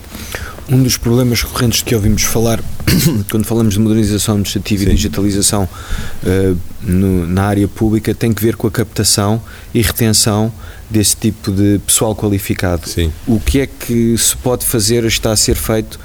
Um 0.70 0.83
dos 0.83 0.96
problemas 0.96 1.42
recorrentes 1.42 1.83
que 1.83 1.94
ouvimos 1.94 2.22
falar 2.22 2.62
quando 3.30 3.44
falamos 3.44 3.74
de 3.74 3.80
modernização 3.80 4.35
administrativa 4.35 4.85
Sim. 4.85 4.90
e 4.90 4.94
digitalização 4.94 5.68
no, 6.80 7.26
na 7.26 7.44
área 7.44 7.66
pública 7.66 8.14
tem 8.14 8.33
que 8.33 8.42
ver 8.42 8.56
com 8.56 8.66
a 8.66 8.70
captação 8.70 9.42
e 9.74 9.83
retenção 9.83 10.52
desse 10.88 11.16
tipo 11.16 11.50
de 11.50 11.80
pessoal 11.80 12.14
qualificado. 12.14 12.88
Sim. 12.88 13.12
O 13.26 13.40
que 13.40 13.61
é 13.61 13.66
que 13.66 14.16
se 14.16 14.37
pode 14.37 14.64
fazer, 14.64 15.04
está 15.04 15.33
a 15.33 15.37
ser 15.37 15.56
feito 15.56 15.98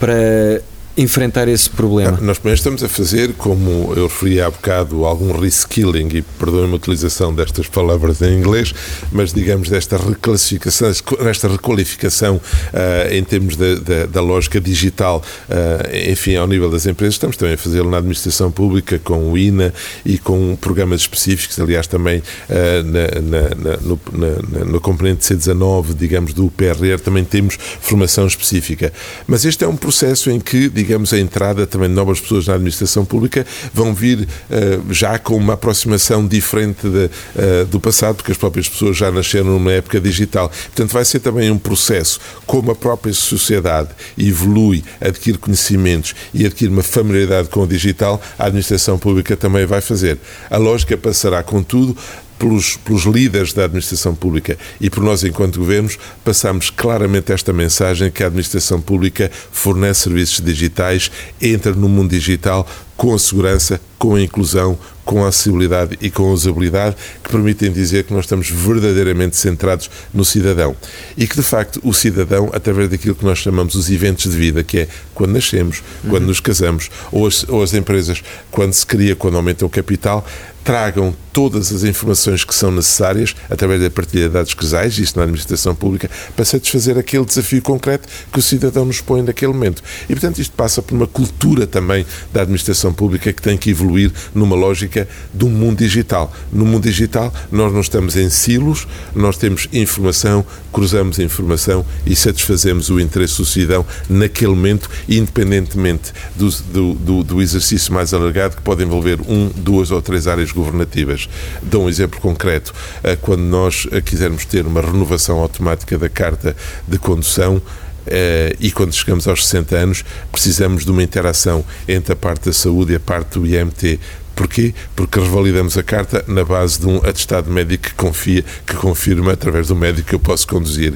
para 0.00 0.62
enfrentar 0.98 1.46
esse 1.46 1.70
problema? 1.70 2.18
Nós 2.20 2.38
também 2.38 2.54
estamos 2.54 2.82
a 2.82 2.88
fazer, 2.88 3.32
como 3.34 3.92
eu 3.94 4.08
referi 4.08 4.40
há 4.40 4.50
bocado, 4.50 5.04
algum 5.04 5.38
reskilling, 5.38 6.08
e 6.12 6.22
perdoem-me 6.22 6.72
a 6.72 6.76
utilização 6.76 7.32
destas 7.32 7.68
palavras 7.68 8.20
em 8.20 8.36
inglês, 8.36 8.74
mas 9.12 9.32
digamos 9.32 9.68
desta 9.68 9.96
reclassificação, 9.96 10.90
desta 11.22 11.46
requalificação 11.46 12.36
uh, 12.36 13.14
em 13.14 13.22
termos 13.22 13.56
da, 13.56 13.76
da, 13.76 14.06
da 14.06 14.20
lógica 14.20 14.60
digital, 14.60 15.22
uh, 15.48 16.10
enfim, 16.10 16.34
ao 16.34 16.48
nível 16.48 16.68
das 16.68 16.84
empresas, 16.84 17.14
estamos 17.14 17.36
também 17.36 17.54
a 17.54 17.58
fazê-lo 17.58 17.88
na 17.88 17.98
administração 17.98 18.50
pública, 18.50 18.98
com 18.98 19.30
o 19.30 19.38
INA 19.38 19.72
e 20.04 20.18
com 20.18 20.56
programas 20.60 21.02
específicos, 21.02 21.60
aliás, 21.60 21.86
também 21.86 22.18
uh, 22.18 22.82
na, 22.82 23.48
na, 23.54 23.76
no, 23.76 24.00
na, 24.12 24.64
no 24.64 24.80
componente 24.80 25.32
C19, 25.32 25.94
digamos, 25.96 26.34
do 26.34 26.50
PRR, 26.50 26.98
também 27.02 27.24
temos 27.24 27.56
formação 27.80 28.26
específica. 28.26 28.92
Mas 29.28 29.44
este 29.44 29.62
é 29.62 29.68
um 29.68 29.76
processo 29.76 30.28
em 30.28 30.40
que, 30.40 30.68
digamos, 30.68 30.87
digamos, 30.88 31.12
a 31.12 31.18
entrada 31.18 31.66
também 31.66 31.86
de 31.90 31.94
novas 31.94 32.18
pessoas 32.18 32.46
na 32.46 32.54
administração 32.54 33.04
pública 33.04 33.46
vão 33.74 33.94
vir 33.94 34.22
uh, 34.22 34.94
já 34.94 35.18
com 35.18 35.36
uma 35.36 35.52
aproximação 35.52 36.26
diferente 36.26 36.88
de, 36.88 37.04
uh, 37.04 37.66
do 37.66 37.78
passado, 37.78 38.16
porque 38.16 38.32
as 38.32 38.38
próprias 38.38 38.66
pessoas 38.66 38.96
já 38.96 39.10
nasceram 39.10 39.50
numa 39.50 39.70
época 39.70 40.00
digital. 40.00 40.48
Portanto, 40.48 40.90
vai 40.90 41.04
ser 41.04 41.20
também 41.20 41.50
um 41.50 41.58
processo, 41.58 42.18
como 42.46 42.70
a 42.70 42.74
própria 42.74 43.12
sociedade 43.12 43.90
evolui, 44.16 44.82
adquire 44.98 45.36
conhecimentos 45.36 46.14
e 46.32 46.46
adquire 46.46 46.72
uma 46.72 46.82
familiaridade 46.82 47.48
com 47.50 47.60
o 47.60 47.66
digital, 47.66 48.20
a 48.38 48.46
administração 48.46 48.98
pública 48.98 49.36
também 49.36 49.66
vai 49.66 49.82
fazer. 49.82 50.16
A 50.48 50.56
lógica 50.56 50.96
passará, 50.96 51.42
contudo, 51.42 51.94
pelos, 52.38 52.76
pelos 52.76 53.04
líderes 53.04 53.52
da 53.52 53.64
administração 53.64 54.14
pública 54.14 54.56
e 54.80 54.88
por 54.88 55.02
nós, 55.02 55.24
enquanto 55.24 55.58
governos, 55.58 55.98
passamos 56.24 56.70
claramente 56.70 57.32
esta 57.32 57.52
mensagem 57.52 58.10
que 58.10 58.22
a 58.22 58.26
administração 58.26 58.80
pública 58.80 59.30
fornece 59.50 60.04
serviços 60.04 60.40
digitais, 60.40 61.10
entra 61.40 61.72
no 61.72 61.88
mundo 61.88 62.10
digital 62.10 62.66
com 62.96 63.14
a 63.14 63.18
segurança, 63.18 63.80
com 63.96 64.16
a 64.16 64.20
inclusão, 64.20 64.76
com 65.04 65.24
a 65.24 65.28
acessibilidade 65.28 65.96
e 66.02 66.10
com 66.10 66.24
a 66.24 66.32
usabilidade 66.32 66.96
que 67.22 67.30
permitem 67.30 67.72
dizer 67.72 68.04
que 68.04 68.12
nós 68.12 68.24
estamos 68.24 68.50
verdadeiramente 68.50 69.36
centrados 69.36 69.88
no 70.12 70.24
cidadão. 70.24 70.76
E 71.16 71.26
que, 71.26 71.36
de 71.36 71.42
facto, 71.42 71.80
o 71.82 71.94
cidadão, 71.94 72.50
através 72.52 72.90
daquilo 72.90 73.14
que 73.14 73.24
nós 73.24 73.38
chamamos 73.38 73.74
os 73.74 73.88
eventos 73.88 74.30
de 74.30 74.36
vida, 74.36 74.62
que 74.62 74.80
é 74.80 74.88
quando 75.14 75.32
nascemos, 75.32 75.82
quando 76.02 76.22
uhum. 76.22 76.28
nos 76.28 76.40
casamos, 76.40 76.90
ou 77.10 77.26
as, 77.26 77.48
ou 77.48 77.62
as 77.62 77.72
empresas, 77.72 78.22
quando 78.50 78.72
se 78.74 78.84
cria, 78.84 79.16
quando 79.16 79.36
aumenta 79.36 79.64
o 79.64 79.70
capital, 79.70 80.26
tragam 80.64 81.14
todas 81.32 81.72
as 81.72 81.84
informações 81.84 82.44
que 82.44 82.54
são 82.54 82.70
necessárias 82.72 83.34
através 83.48 83.80
da 83.80 83.88
partilha 83.88 84.26
de 84.26 84.34
dados 84.34 84.54
casais, 84.54 84.98
isto 84.98 85.16
na 85.16 85.22
administração 85.22 85.74
pública, 85.74 86.10
para 86.34 86.44
satisfazer 86.44 86.98
aquele 86.98 87.24
desafio 87.24 87.62
concreto 87.62 88.08
que 88.32 88.38
o 88.40 88.42
cidadão 88.42 88.84
nos 88.84 89.00
põe 89.00 89.22
naquele 89.22 89.52
momento. 89.52 89.82
E, 90.08 90.14
portanto, 90.14 90.40
isto 90.40 90.52
passa 90.56 90.82
por 90.82 90.96
uma 90.96 91.06
cultura 91.06 91.66
também 91.66 92.04
da 92.32 92.42
administração 92.42 92.92
pública 92.92 93.32
que 93.32 93.40
tem 93.40 93.56
que 93.56 93.70
evoluir 93.70 94.12
numa 94.34 94.56
lógica 94.56 95.08
um 95.40 95.48
mundo 95.48 95.78
digital. 95.78 96.32
No 96.52 96.66
mundo 96.66 96.82
digital, 96.82 97.32
nós 97.50 97.72
não 97.72 97.80
estamos 97.80 98.16
em 98.16 98.28
silos, 98.28 98.86
nós 99.14 99.36
temos 99.36 99.68
informação, 99.72 100.44
cruzamos 100.72 101.18
informação 101.18 101.86
e 102.04 102.14
satisfazemos 102.14 102.90
o 102.90 103.00
interesse 103.00 103.38
do 103.38 103.44
cidadão 103.44 103.86
naquele 104.08 104.50
momento, 104.50 104.90
independentemente 105.08 106.12
do, 106.36 106.50
do, 106.50 106.94
do, 106.94 107.22
do 107.22 107.42
exercício 107.42 107.92
mais 107.94 108.12
alargado, 108.12 108.56
que 108.56 108.62
pode 108.62 108.82
envolver 108.82 109.20
um, 109.28 109.48
duas 109.54 109.90
ou 109.90 110.02
três 110.02 110.26
áreas 110.26 110.50
governativas. 110.58 111.28
Dou 111.62 111.84
um 111.84 111.88
exemplo 111.88 112.20
concreto. 112.20 112.74
Eh, 113.02 113.16
quando 113.16 113.42
nós 113.42 113.86
eh, 113.90 114.00
quisermos 114.00 114.44
ter 114.44 114.66
uma 114.66 114.80
renovação 114.80 115.38
automática 115.38 115.96
da 115.98 116.08
carta 116.08 116.56
de 116.86 116.98
condução, 116.98 117.62
Uh, 118.08 118.56
e 118.58 118.72
quando 118.72 118.94
chegamos 118.94 119.28
aos 119.28 119.46
60 119.46 119.76
anos 119.76 120.04
precisamos 120.32 120.82
de 120.82 120.90
uma 120.90 121.02
interação 121.02 121.62
entre 121.86 122.14
a 122.14 122.16
parte 122.16 122.46
da 122.46 122.54
saúde 122.54 122.94
e 122.94 122.96
a 122.96 123.00
parte 123.00 123.38
do 123.38 123.46
IMT. 123.46 124.00
Porquê? 124.34 124.72
Porque 124.96 125.20
revalidamos 125.20 125.76
a 125.76 125.82
carta 125.82 126.24
na 126.26 126.42
base 126.42 126.80
de 126.80 126.86
um 126.86 126.96
atestado 126.98 127.50
médico 127.50 127.88
que 127.88 127.94
confia, 127.94 128.42
que 128.66 128.74
confirma 128.76 129.32
através 129.32 129.66
do 129.66 129.76
médico 129.76 130.08
que 130.08 130.14
eu 130.14 130.20
posso 130.20 130.46
conduzir. 130.46 130.94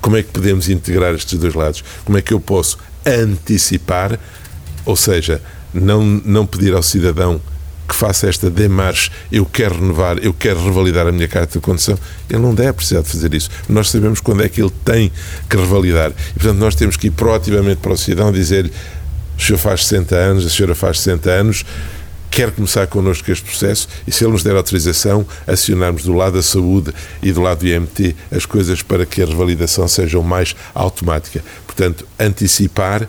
Como 0.00 0.16
é 0.16 0.22
que 0.22 0.30
podemos 0.30 0.70
integrar 0.70 1.14
estes 1.14 1.38
dois 1.38 1.52
lados? 1.52 1.84
Como 2.02 2.16
é 2.16 2.22
que 2.22 2.32
eu 2.32 2.40
posso 2.40 2.78
antecipar, 3.04 4.18
ou 4.86 4.96
seja, 4.96 5.42
não, 5.72 6.02
não 6.02 6.46
pedir 6.46 6.72
ao 6.72 6.82
cidadão 6.82 7.40
que 7.88 7.94
faça 7.94 8.28
esta 8.28 8.50
demarche, 8.50 9.10
eu 9.30 9.44
quero 9.44 9.74
renovar, 9.74 10.18
eu 10.18 10.32
quero 10.32 10.62
revalidar 10.64 11.06
a 11.06 11.12
minha 11.12 11.28
carta 11.28 11.58
de 11.58 11.60
condução, 11.60 11.98
ele 12.30 12.40
não 12.40 12.54
deve 12.54 12.72
precisar 12.72 13.02
de 13.02 13.08
fazer 13.08 13.34
isso. 13.34 13.50
Nós 13.68 13.90
sabemos 13.90 14.20
quando 14.20 14.42
é 14.42 14.48
que 14.48 14.60
ele 14.60 14.72
tem 14.84 15.12
que 15.48 15.56
revalidar. 15.56 16.10
E, 16.10 16.38
portanto, 16.38 16.58
nós 16.58 16.74
temos 16.74 16.96
que 16.96 17.08
ir 17.08 17.10
proativamente 17.10 17.80
para 17.80 17.92
o 17.92 17.96
cidadão 17.96 18.32
dizer-lhe 18.32 18.72
o 19.36 19.42
senhor 19.42 19.58
faz 19.58 19.84
60 19.84 20.14
anos, 20.14 20.46
a 20.46 20.50
senhora 20.50 20.74
faz 20.74 21.00
60 21.00 21.30
anos, 21.30 21.64
quer 22.30 22.50
começar 22.50 22.86
connosco 22.86 23.30
este 23.30 23.44
processo 23.44 23.88
e 24.06 24.12
se 24.12 24.24
ele 24.24 24.32
nos 24.32 24.42
der 24.42 24.56
autorização, 24.56 25.26
acionarmos 25.46 26.02
do 26.02 26.12
lado 26.12 26.34
da 26.34 26.42
saúde 26.42 26.92
e 27.22 27.32
do 27.32 27.40
lado 27.40 27.60
do 27.60 27.66
IMT 27.66 28.16
as 28.30 28.46
coisas 28.46 28.82
para 28.82 29.06
que 29.06 29.22
a 29.22 29.26
revalidação 29.26 29.86
seja 29.86 30.20
mais 30.20 30.54
automática. 30.74 31.44
Portanto, 31.66 32.06
antecipar 32.18 33.08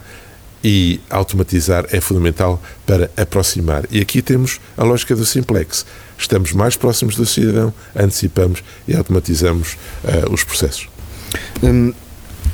e 0.67 0.99
automatizar 1.11 1.85
é 1.91 2.01
fundamental 2.01 2.59
para 2.87 3.11
aproximar. 3.15 3.85
E 3.91 4.01
aqui 4.01 4.19
temos 4.19 4.59
a 4.75 4.83
lógica 4.83 5.15
do 5.15 5.23
simplex. 5.23 5.85
Estamos 6.17 6.53
mais 6.53 6.75
próximos 6.75 7.15
do 7.15 7.23
cidadão, 7.23 7.71
antecipamos 7.95 8.63
e 8.87 8.95
automatizamos 8.95 9.73
uh, 10.03 10.33
os 10.33 10.43
processos. 10.43 10.89
Hum, 11.61 11.93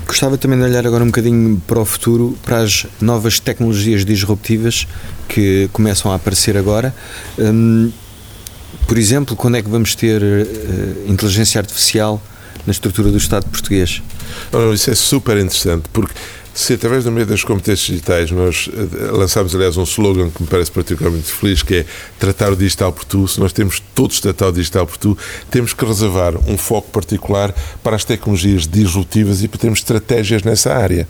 gostava 0.06 0.38
também 0.38 0.60
de 0.60 0.66
olhar 0.66 0.86
agora 0.86 1.06
um 1.06 1.08
bocadinho 1.08 1.62
para 1.66 1.80
o 1.80 1.86
futuro, 1.86 2.38
para 2.44 2.58
as 2.58 2.86
novas 3.00 3.40
tecnologias 3.40 4.04
disruptivas 4.04 4.86
que 5.30 5.70
começam 5.72 6.12
a 6.12 6.16
aparecer 6.16 6.58
agora. 6.58 6.94
Hum, 7.40 7.94
por 8.90 8.98
exemplo, 8.98 9.38
quando 9.38 9.56
é 9.56 9.62
que 9.62 9.70
vamos 9.70 9.96
ter 9.96 10.22
uh, 10.22 11.10
inteligência 11.10 11.62
artificial 11.62 12.22
na 12.68 12.72
estrutura 12.72 13.10
do 13.10 13.18
Estado 13.18 13.46
português? 13.46 14.02
isso 14.74 14.92
é 14.92 14.96
super 14.96 15.38
interessante, 15.38 15.86
porque 15.94 16.14
se 16.54 16.74
através 16.74 17.04
do 17.04 17.12
meio 17.12 17.26
das 17.26 17.44
competências 17.44 17.88
digitais 17.88 18.32
nós 18.32 18.70
eh, 18.74 19.12
lançámos, 19.12 19.56
aliás, 19.56 19.78
um 19.78 19.84
slogan 19.84 20.30
que 20.30 20.42
me 20.42 20.48
parece 20.48 20.72
particularmente 20.72 21.32
feliz, 21.32 21.64
que 21.64 21.76
é 21.76 21.86
tratar 22.20 22.52
o 22.52 22.56
digital 22.56 22.92
por 22.92 23.06
tu, 23.06 23.28
se 23.28 23.40
nós 23.40 23.54
temos 23.54 23.82
todos 23.96 24.20
tratar 24.20 24.48
o 24.48 24.52
digital 24.52 24.86
por 24.86 24.98
tu, 24.98 25.18
temos 25.50 25.74
que 25.74 25.86
reservar 25.86 26.36
um 26.50 26.58
foco 26.58 26.90
particular 26.90 27.54
para 27.82 27.96
as 27.96 28.04
tecnologias 28.04 28.68
disruptivas 28.68 29.44
e 29.44 29.48
para 29.48 29.60
termos 29.60 29.80
estratégias 29.80 30.44
nessa 30.44 30.74
área. 30.74 31.08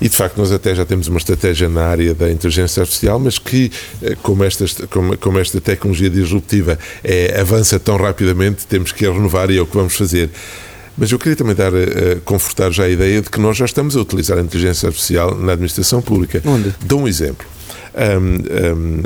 E 0.00 0.08
de 0.08 0.16
facto, 0.16 0.36
nós 0.36 0.50
até 0.50 0.74
já 0.74 0.84
temos 0.84 1.08
uma 1.08 1.18
estratégia 1.18 1.68
na 1.68 1.86
área 1.86 2.14
da 2.14 2.30
inteligência 2.30 2.80
artificial, 2.80 3.18
mas 3.18 3.38
que, 3.38 3.70
eh, 4.02 4.16
como 4.22 4.44
esta, 4.44 4.66
como, 4.88 5.16
como 5.18 5.38
esta 5.38 5.60
tecnologia 5.60 6.10
disruptiva 6.10 6.78
é, 7.02 7.40
avança 7.40 7.78
tão 7.78 7.96
rapidamente, 7.96 8.66
temos 8.66 8.92
que 8.92 9.06
a 9.06 9.12
renovar 9.12 9.50
e 9.50 9.58
é 9.58 9.60
o 9.60 9.66
que 9.66 9.76
vamos 9.76 9.96
fazer. 9.96 10.30
Mas 10.96 11.10
eu 11.10 11.18
queria 11.18 11.36
também 11.36 11.54
dar, 11.54 11.72
uh, 11.72 12.20
confortar 12.24 12.70
já 12.70 12.84
a 12.84 12.88
ideia 12.88 13.20
de 13.20 13.28
que 13.28 13.40
nós 13.40 13.56
já 13.56 13.64
estamos 13.64 13.96
a 13.96 14.00
utilizar 14.00 14.38
a 14.38 14.40
inteligência 14.40 14.86
artificial 14.86 15.34
na 15.34 15.52
administração 15.52 16.00
pública. 16.00 16.40
Onde? 16.44 16.74
Dou 16.84 17.00
um 17.00 17.08
exemplo. 17.08 17.46
Um, 17.94 18.34
um, 18.76 19.02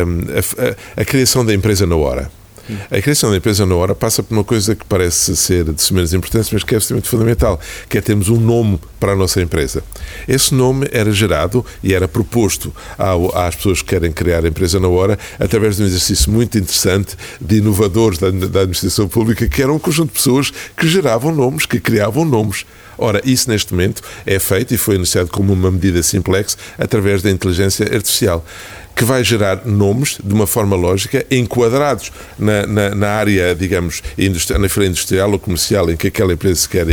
um, 0.00 0.20
a, 0.32 0.98
a, 0.98 1.02
a 1.02 1.04
criação 1.04 1.44
da 1.44 1.52
empresa 1.52 1.86
na 1.86 1.96
hora. 1.96 2.30
A 2.90 3.00
criação 3.00 3.30
da 3.30 3.36
empresa 3.36 3.64
na 3.64 3.74
hora 3.74 3.94
passa 3.94 4.22
por 4.22 4.34
uma 4.34 4.44
coisa 4.44 4.74
que 4.74 4.84
parece 4.84 5.36
ser 5.36 5.64
de 5.64 5.80
sumenos 5.80 6.12
importância, 6.12 6.50
mas 6.52 6.64
que 6.64 6.74
é 6.74 6.76
absolutamente 6.76 7.08
fundamental, 7.08 7.60
que 7.88 7.98
é 7.98 8.00
termos 8.00 8.28
um 8.28 8.40
nome 8.40 8.80
para 8.98 9.12
a 9.12 9.16
nossa 9.16 9.40
empresa. 9.40 9.82
Esse 10.26 10.54
nome 10.54 10.88
era 10.90 11.12
gerado 11.12 11.64
e 11.82 11.94
era 11.94 12.08
proposto 12.08 12.74
ao, 12.98 13.36
às 13.36 13.54
pessoas 13.54 13.82
que 13.82 13.88
querem 13.88 14.12
criar 14.12 14.44
a 14.44 14.48
empresa 14.48 14.80
na 14.80 14.88
hora 14.88 15.18
através 15.38 15.76
de 15.76 15.82
um 15.82 15.86
exercício 15.86 16.30
muito 16.30 16.58
interessante 16.58 17.16
de 17.40 17.56
inovadores 17.56 18.18
da, 18.18 18.30
da 18.30 18.60
administração 18.60 19.08
pública, 19.08 19.48
que 19.48 19.62
eram 19.62 19.76
um 19.76 19.78
conjunto 19.78 20.08
de 20.08 20.14
pessoas 20.14 20.52
que 20.76 20.88
geravam 20.88 21.34
nomes, 21.34 21.66
que 21.66 21.78
criavam 21.78 22.24
nomes. 22.24 22.64
Ora, 22.98 23.20
isso 23.24 23.50
neste 23.50 23.72
momento 23.72 24.02
é 24.24 24.38
feito 24.38 24.72
e 24.72 24.78
foi 24.78 24.96
anunciado 24.96 25.28
como 25.30 25.52
uma 25.52 25.70
medida 25.70 26.02
simplex 26.02 26.56
através 26.78 27.20
da 27.22 27.30
inteligência 27.30 27.84
artificial 27.84 28.44
que 28.96 29.04
vai 29.04 29.22
gerar 29.22 29.66
nomes 29.66 30.16
de 30.24 30.32
uma 30.32 30.46
forma 30.46 30.74
lógica 30.74 31.24
enquadrados 31.30 32.10
na, 32.38 32.66
na, 32.66 32.94
na 32.94 33.08
área, 33.10 33.54
digamos, 33.54 34.02
na 34.58 34.68
feira 34.70 34.88
industrial 34.88 35.30
ou 35.30 35.38
comercial 35.38 35.90
em 35.90 35.96
que 35.96 36.06
aquela 36.08 36.32
empresa 36.32 36.62
se 36.62 36.68
quer, 36.68 36.86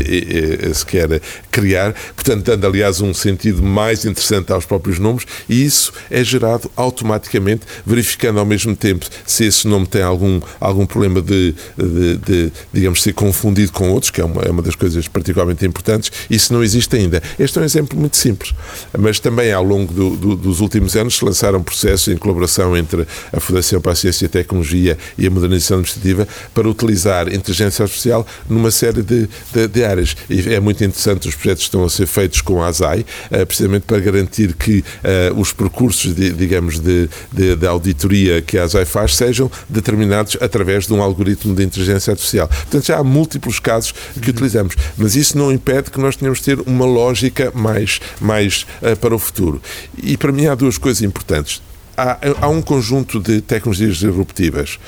se 0.74 0.86
quer 0.86 1.22
criar, 1.50 1.96
portanto, 2.14 2.44
dando, 2.44 2.68
aliás, 2.68 3.00
um 3.00 3.14
sentido 3.14 3.64
mais 3.64 4.04
interessante 4.04 4.52
aos 4.52 4.66
próprios 4.66 5.00
nomes, 5.00 5.24
e 5.48 5.64
isso 5.64 5.94
é 6.12 6.22
gerado 6.26 6.70
automaticamente, 6.76 7.62
verificando 7.86 8.38
ao 8.38 8.46
mesmo 8.46 8.76
tempo 8.76 9.06
se 9.26 9.46
esse 9.46 9.66
nome 9.66 9.88
tem 9.88 10.02
algum, 10.02 10.42
algum 10.60 10.86
problema 10.86 11.22
de, 11.22 11.56
de, 11.78 12.18
de 12.18 12.52
digamos, 12.74 13.02
ser 13.02 13.14
confundido 13.14 13.72
com 13.72 13.90
outros, 13.92 14.12
que 14.12 14.20
é 14.20 14.26
uma, 14.26 14.42
é 14.42 14.52
uma 14.52 14.62
das 14.62 14.76
coisas 14.76 15.08
particularmente 15.08 15.66
importantes, 15.66 16.12
isso 16.30 16.52
não 16.52 16.62
existe 16.62 16.94
ainda. 16.98 17.24
Este 17.40 17.58
é 17.58 17.62
um 17.62 17.66
exemplo 17.66 17.98
muito 17.98 18.18
simples, 18.18 18.54
mas 18.98 19.22
também 19.22 19.54
ao 19.54 19.64
longo 19.64 19.94
do, 19.94 20.18
do, 20.18 20.36
dos 20.36 20.60
últimos 20.60 20.98
anos 20.98 21.16
se 21.16 21.24
lançaram 21.24 21.64
processos 21.64 21.93
processo 21.94 22.12
em 22.12 22.18
colaboração 22.18 22.76
entre 22.76 23.08
a 23.32 23.40
Fundação 23.40 23.80
para 23.80 23.92
a 23.92 23.96
Ciência 23.96 24.26
e 24.26 24.28
a 24.28 24.30
Tecnologia 24.30 24.98
e 25.18 25.28
a 25.28 25.30
Modernização 25.30 25.78
Administrativa 25.78 26.28
para 26.54 26.68
utilizar 26.68 27.34
inteligência 27.34 27.84
artificial 27.84 28.26
numa 28.50 28.72
série 28.72 29.02
de, 29.02 29.30
de, 29.54 29.68
de 29.68 29.84
áreas. 29.84 30.16
E 30.30 30.54
é 30.54 30.60
muito 30.60 30.84
interessante 30.84 31.28
os 31.28 31.36
projetos 31.36 31.64
que 31.64 31.68
estão 31.68 31.84
a 31.84 31.90
ser 31.90 32.08
feitos 32.08 32.42
com 32.42 32.62
a 32.62 32.68
ASAI, 32.68 33.02
uh, 33.32 33.46
precisamente 33.46 33.84
para 33.84 34.00
garantir 34.00 34.54
que 34.54 34.80
uh, 34.80 35.40
os 35.40 35.54
percursos, 35.54 36.16
de, 36.16 36.32
digamos, 36.32 36.80
de, 36.80 37.10
de, 37.32 37.56
de, 37.56 37.68
auditoria 37.68 38.42
que 38.42 38.58
a 38.58 38.64
ASAI 38.64 38.86
faz 38.86 39.16
sejam 39.16 39.50
determinados 39.70 40.38
através 40.42 40.88
de 40.88 40.94
um 40.94 41.02
algoritmo 41.02 41.56
de 41.56 41.64
inteligência 41.64 42.12
artificial. 42.12 42.48
Portanto, 42.48 42.86
já 42.86 42.98
há 42.98 43.04
múltiplos 43.04 43.60
casos 43.60 43.94
que 44.22 44.30
utilizamos, 44.30 44.76
mas 44.98 45.16
isso 45.16 45.38
não 45.38 45.52
impede 45.52 45.92
que 45.92 46.00
nós 46.00 46.16
tenhamos 46.16 46.40
de 46.40 46.46
ter 46.46 46.60
uma 46.62 46.86
lógica 46.86 47.52
mais, 47.54 48.00
mais 48.20 48.66
uh, 48.82 48.96
para 48.98 49.16
o 49.16 49.20
futuro. 49.20 49.62
E 50.02 50.18
para 50.18 50.32
mim 50.32 50.48
há 50.48 50.56
duas 50.56 50.78
coisas 50.78 51.02
importantes 51.02 51.62
há, 51.98 52.18
há 52.42 52.48
um 52.48 52.62
conjunto 52.62 53.20
de 53.20 53.42
tecnologias 53.42 53.98
disruptivas. 53.98 54.80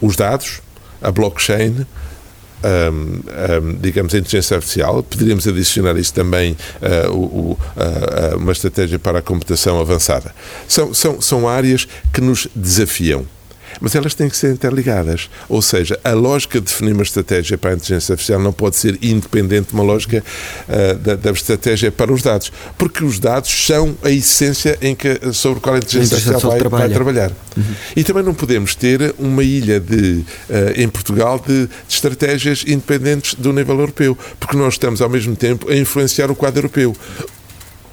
Os 0.00 0.16
dados, 0.16 0.60
a 1.00 1.10
blockchain, 1.10 1.86
um, 2.64 3.74
digamos, 3.80 4.14
a 4.14 4.18
inteligência 4.18 4.56
artificial. 4.56 5.02
Poderíamos 5.02 5.46
adicionar 5.46 5.96
isso 5.98 6.12
também 6.14 6.52
uh, 6.52 7.12
o, 7.12 7.52
uh, 7.52 8.36
uma 8.38 8.52
estratégia 8.52 8.98
para 8.98 9.18
a 9.18 9.22
computação 9.22 9.78
avançada. 9.80 10.34
São, 10.66 10.94
são, 10.94 11.20
são 11.20 11.48
áreas 11.48 11.86
que 12.12 12.20
nos 12.20 12.48
desafiam 12.54 13.26
mas 13.80 13.94
elas 13.94 14.14
têm 14.14 14.28
que 14.28 14.36
ser 14.36 14.52
interligadas. 14.52 15.28
Ou 15.48 15.62
seja, 15.62 15.98
a 16.04 16.12
lógica 16.12 16.60
de 16.60 16.66
definir 16.66 16.92
uma 16.92 17.02
estratégia 17.02 17.56
para 17.58 17.70
a 17.70 17.74
inteligência 17.74 18.12
artificial 18.12 18.40
não 18.40 18.52
pode 18.52 18.76
ser 18.76 18.98
independente 19.02 19.68
de 19.68 19.74
uma 19.74 19.82
lógica 19.82 20.22
uh, 20.68 20.98
da, 20.98 21.14
da, 21.14 21.30
estratégia 21.30 21.90
para 21.90 22.12
os 22.12 22.22
dados, 22.22 22.52
porque 22.78 23.04
os 23.04 23.18
dados 23.18 23.50
são 23.66 23.96
a 24.02 24.10
essência 24.10 24.78
em 24.80 24.94
que, 24.94 25.20
sobre 25.32 25.58
a 25.58 25.62
qual 25.62 25.74
a 25.74 25.78
inteligência, 25.78 26.16
artificial 26.16 26.70
vai, 26.70 26.88
vai, 26.88 26.88
trabalhar. 26.88 27.32
Uhum. 27.56 27.64
E 27.96 28.04
também 28.04 28.22
não 28.22 28.34
podemos 28.34 28.74
ter 28.74 29.14
uma 29.18 29.42
ilha 29.42 29.80
de, 29.80 30.24
uh, 30.48 30.72
em 30.76 30.88
Portugal 30.88 31.42
de, 31.44 31.66
de 31.66 31.70
estratégias 31.88 32.64
independentes 32.66 33.34
do 33.34 33.52
nível 33.52 33.78
europeu, 33.78 34.16
porque 34.38 34.56
nós 34.56 34.74
estamos 34.74 35.00
ao 35.00 35.08
mesmo 35.08 35.36
tempo 35.36 35.70
a 35.70 35.76
influenciar 35.76 36.30
o 36.30 36.34
quadro 36.34 36.60
europeu. 36.60 36.96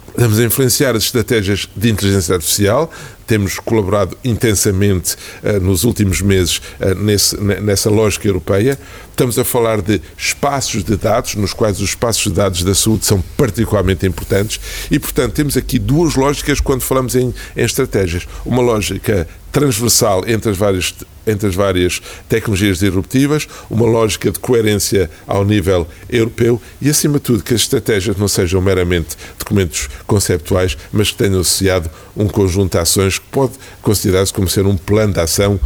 Estamos 0.09 0.39
a 0.39 0.43
influenciar 0.43 0.95
as 0.95 1.03
estratégias 1.03 1.69
de 1.75 1.89
inteligência 1.89 2.35
artificial, 2.35 2.91
temos 3.31 3.59
colaborado 3.59 4.17
intensamente 4.25 5.15
uh, 5.41 5.57
nos 5.61 5.85
últimos 5.85 6.21
meses 6.21 6.57
uh, 6.57 6.93
nesse, 6.95 7.37
nessa 7.39 7.89
lógica 7.89 8.27
europeia. 8.27 8.77
Estamos 9.09 9.39
a 9.39 9.45
falar 9.45 9.81
de 9.81 10.01
espaços 10.17 10.83
de 10.83 10.97
dados, 10.97 11.35
nos 11.35 11.53
quais 11.53 11.79
os 11.79 11.91
espaços 11.91 12.23
de 12.23 12.33
dados 12.33 12.61
da 12.61 12.75
saúde 12.75 13.05
são 13.05 13.23
particularmente 13.37 14.05
importantes, 14.05 14.59
e, 14.89 14.99
portanto, 14.99 15.31
temos 15.31 15.55
aqui 15.55 15.79
duas 15.79 16.15
lógicas 16.15 16.59
quando 16.59 16.81
falamos 16.81 17.15
em, 17.15 17.33
em 17.55 17.63
estratégias. 17.63 18.27
Uma 18.45 18.61
lógica 18.61 19.25
transversal 19.49 20.23
entre 20.27 20.51
as 20.51 20.57
várias 20.57 20.93
entre 21.27 21.47
as 21.47 21.55
várias 21.55 22.01
tecnologias 22.27 22.79
disruptivas, 22.79 23.47
uma 23.69 23.85
lógica 23.85 24.31
de 24.31 24.39
coerência 24.39 25.09
ao 25.27 25.45
nível 25.45 25.87
europeu 26.09 26.59
e, 26.81 26.89
acima 26.89 27.19
de 27.19 27.25
tudo, 27.25 27.43
que 27.43 27.53
as 27.53 27.61
estratégias 27.61 28.17
não 28.17 28.27
sejam 28.27 28.59
meramente 28.59 29.15
documentos 29.37 29.87
conceptuais, 30.07 30.75
mas 30.91 31.11
que 31.11 31.17
tenham 31.17 31.41
associado 31.41 31.91
um 32.17 32.27
conjunto 32.27 32.71
de 32.71 32.79
ações 32.79 33.20
pode 33.31 33.53
considerar-se 33.81 34.33
como 34.33 34.47
ser 34.47 34.65
um 34.65 34.77
plano 34.77 35.13
de 35.13 35.19
ação 35.19 35.59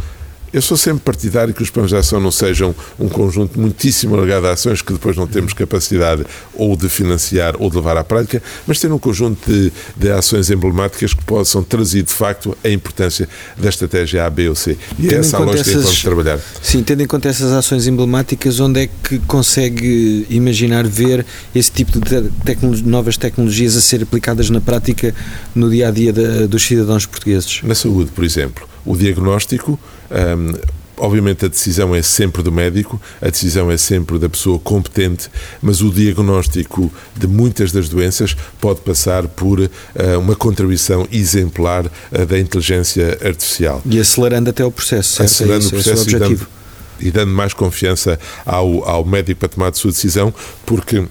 eu 0.52 0.62
sou 0.62 0.76
sempre 0.76 1.02
partidário 1.02 1.52
que 1.52 1.62
os 1.62 1.70
planos 1.70 1.90
de 1.90 1.96
ação 1.96 2.20
não 2.20 2.30
sejam 2.30 2.74
um 2.98 3.08
conjunto 3.08 3.58
muitíssimo 3.58 4.14
alargado 4.14 4.46
de 4.46 4.52
ações 4.52 4.82
que 4.82 4.92
depois 4.92 5.16
não 5.16 5.26
temos 5.26 5.52
capacidade 5.52 6.24
ou 6.54 6.76
de 6.76 6.88
financiar 6.88 7.54
ou 7.58 7.68
de 7.68 7.76
levar 7.76 7.96
à 7.96 8.04
prática, 8.04 8.42
mas 8.66 8.78
ter 8.78 8.90
um 8.90 8.98
conjunto 8.98 9.50
de, 9.50 9.72
de 9.96 10.10
ações 10.10 10.50
emblemáticas 10.50 11.12
que 11.14 11.24
possam 11.24 11.62
trazer 11.62 12.02
de 12.02 12.12
facto 12.12 12.56
a 12.64 12.68
importância 12.68 13.28
da 13.56 13.68
estratégia 13.68 14.24
A, 14.24 14.30
B 14.30 14.48
ou 14.48 14.54
C. 14.54 14.76
E 14.98 15.08
é 15.08 15.18
essa 15.18 15.36
a 15.36 15.40
lógica 15.40 15.60
essas, 15.60 15.74
que 15.74 15.82
vamos 15.82 16.02
trabalhar. 16.02 16.40
Sim, 16.62 16.82
tendo 16.82 17.02
em 17.02 17.06
conta 17.06 17.28
essas 17.28 17.52
ações 17.52 17.86
emblemáticas, 17.86 18.60
onde 18.60 18.84
é 18.84 18.88
que 19.02 19.18
consegue 19.20 20.26
imaginar 20.30 20.86
ver 20.86 21.24
esse 21.54 21.70
tipo 21.70 21.98
de 21.98 22.30
novas 22.84 23.16
tecnologias 23.16 23.76
a 23.76 23.80
ser 23.80 24.02
aplicadas 24.02 24.50
na 24.50 24.60
prática 24.60 25.14
no 25.54 25.70
dia 25.70 25.88
a 25.88 25.90
dia 25.90 26.12
da, 26.12 26.46
dos 26.46 26.62
cidadãos 26.62 27.06
portugueses? 27.06 27.60
Na 27.62 27.74
saúde, 27.74 28.10
por 28.12 28.24
exemplo 28.24 28.75
o 28.86 28.96
diagnóstico. 28.96 29.78
Um, 30.10 30.54
obviamente 30.96 31.44
a 31.44 31.48
decisão 31.48 31.94
é 31.94 32.02
sempre 32.02 32.42
do 32.42 32.50
médico, 32.50 33.00
a 33.20 33.28
decisão 33.28 33.70
é 33.70 33.76
sempre 33.76 34.18
da 34.18 34.28
pessoa 34.28 34.58
competente, 34.58 35.28
mas 35.60 35.82
o 35.82 35.90
diagnóstico 35.90 36.90
de 37.14 37.26
muitas 37.26 37.72
das 37.72 37.88
doenças 37.88 38.36
pode 38.60 38.80
passar 38.80 39.28
por 39.28 39.60
uh, 39.60 39.70
uma 40.18 40.34
contribuição 40.34 41.06
exemplar 41.12 41.86
uh, 41.86 42.26
da 42.26 42.38
inteligência 42.38 43.18
artificial. 43.22 43.82
E 43.84 43.98
acelerando 43.98 44.50
até 44.50 44.64
o 44.64 44.70
processo, 44.70 45.16
certo? 45.16 45.30
Acelerando 45.30 45.64
é 45.64 45.66
isso, 45.66 45.68
o 45.68 45.82
processo 45.82 46.08
é 46.08 46.12
o 46.12 46.16
e, 46.16 46.18
dando, 46.18 46.46
e 47.00 47.10
dando 47.10 47.32
mais 47.32 47.52
confiança 47.52 48.18
ao, 48.44 48.88
ao 48.88 49.04
médico 49.04 49.40
para 49.40 49.48
tomar 49.48 49.68
a 49.68 49.74
sua 49.74 49.90
decisão, 49.90 50.32
porque 50.64 51.06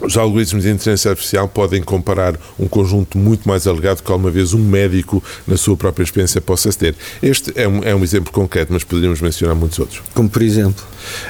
os 0.00 0.16
algoritmos 0.16 0.64
de 0.64 0.70
inteligência 0.70 1.10
artificial 1.10 1.48
podem 1.48 1.82
comparar 1.82 2.38
um 2.58 2.66
conjunto 2.66 3.16
muito 3.16 3.48
mais 3.48 3.66
alegado 3.66 4.02
que 4.02 4.10
alguma 4.10 4.30
vez 4.30 4.52
um 4.52 4.58
médico, 4.58 5.22
na 5.46 5.56
sua 5.56 5.76
própria 5.76 6.04
experiência, 6.04 6.40
possa 6.40 6.72
ter. 6.72 6.94
Este 7.22 7.52
é 7.54 7.66
um, 7.68 7.82
é 7.82 7.94
um 7.94 8.02
exemplo 8.02 8.32
concreto, 8.32 8.72
mas 8.72 8.84
poderíamos 8.84 9.20
mencionar 9.20 9.54
muitos 9.54 9.78
outros. 9.78 10.02
Como 10.12 10.28
por 10.28 10.42
exemplo? 10.42 10.84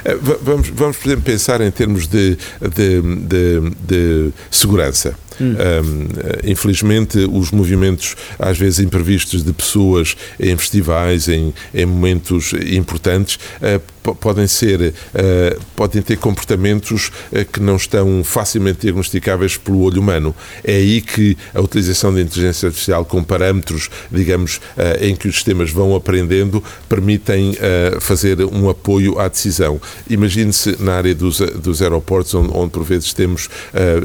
Eh, 0.04 0.16
vamos, 0.42 0.68
vamos 0.70 0.96
por 0.96 1.08
exemplo, 1.08 1.24
pensar 1.24 1.60
em 1.60 1.70
termos 1.70 2.06
de, 2.06 2.36
de, 2.60 3.02
de, 3.02 3.70
de 3.86 4.32
segurança. 4.50 5.14
Hum. 5.40 5.54
Um, 5.54 6.08
infelizmente, 6.50 7.18
os 7.18 7.50
movimentos, 7.50 8.16
às 8.38 8.58
vezes 8.58 8.78
imprevistos, 8.80 9.44
de 9.44 9.52
pessoas 9.52 10.16
em 10.38 10.56
festivais, 10.56 11.28
em, 11.28 11.52
em 11.72 11.86
momentos 11.86 12.52
importantes, 12.52 13.38
uh, 13.60 14.14
podem 14.14 14.46
ser, 14.46 14.80
uh, 14.80 15.60
podem 15.74 16.02
ter 16.02 16.18
comportamentos 16.18 17.10
uh, 17.32 17.44
que 17.50 17.60
não 17.60 17.76
estão 17.76 18.22
facilmente 18.22 18.80
diagnosticáveis 18.80 19.56
pelo 19.56 19.80
olho 19.80 20.00
humano. 20.00 20.34
É 20.62 20.76
aí 20.76 21.00
que 21.00 21.36
a 21.54 21.60
utilização 21.60 22.12
da 22.12 22.20
inteligência 22.20 22.66
artificial 22.66 23.04
com 23.04 23.22
parâmetros, 23.22 23.88
digamos, 24.10 24.60
em 25.00 25.14
que 25.14 25.28
os 25.28 25.36
sistemas 25.36 25.70
vão 25.70 25.94
aprendendo, 25.94 26.62
permitem 26.88 27.56
fazer 28.00 28.42
um 28.44 28.68
apoio 28.68 29.18
à 29.18 29.28
decisão. 29.28 29.80
Imagine-se 30.08 30.76
na 30.82 30.94
área 30.94 31.14
dos, 31.14 31.38
dos 31.38 31.80
aeroportos, 31.80 32.34
onde, 32.34 32.50
onde 32.52 32.70
por 32.70 32.84
vezes 32.84 33.12
temos 33.12 33.48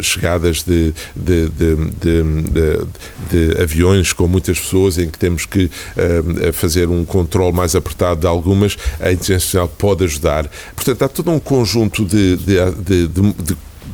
chegadas 0.02 0.64
de 0.64 0.94
de, 1.20 1.50
de, 1.50 1.76
de, 3.30 3.62
aviões 3.62 4.14
com 4.14 4.28
muitas 4.28 4.60
pessoas 4.60 4.98
em 4.98 5.10
que 5.10 5.18
temos 5.18 5.46
que 5.46 5.66
uh, 5.66 6.54
fazer 6.54 6.90
um 6.90 7.06
controle 7.06 7.56
mais 7.56 7.76
apertado 7.76 8.22
de 8.22 8.28
algumas, 8.28 8.78
a 9.00 9.12
inteligência 9.12 9.36
artificial 9.36 9.68
pode 9.68 10.04
ajudar. 10.04 10.50
Portanto, 10.76 11.04
há 11.04 11.08
todo 11.08 11.32
um 11.32 11.40
conjunto 11.40 12.06
de, 12.06 12.38
de 12.38 13.10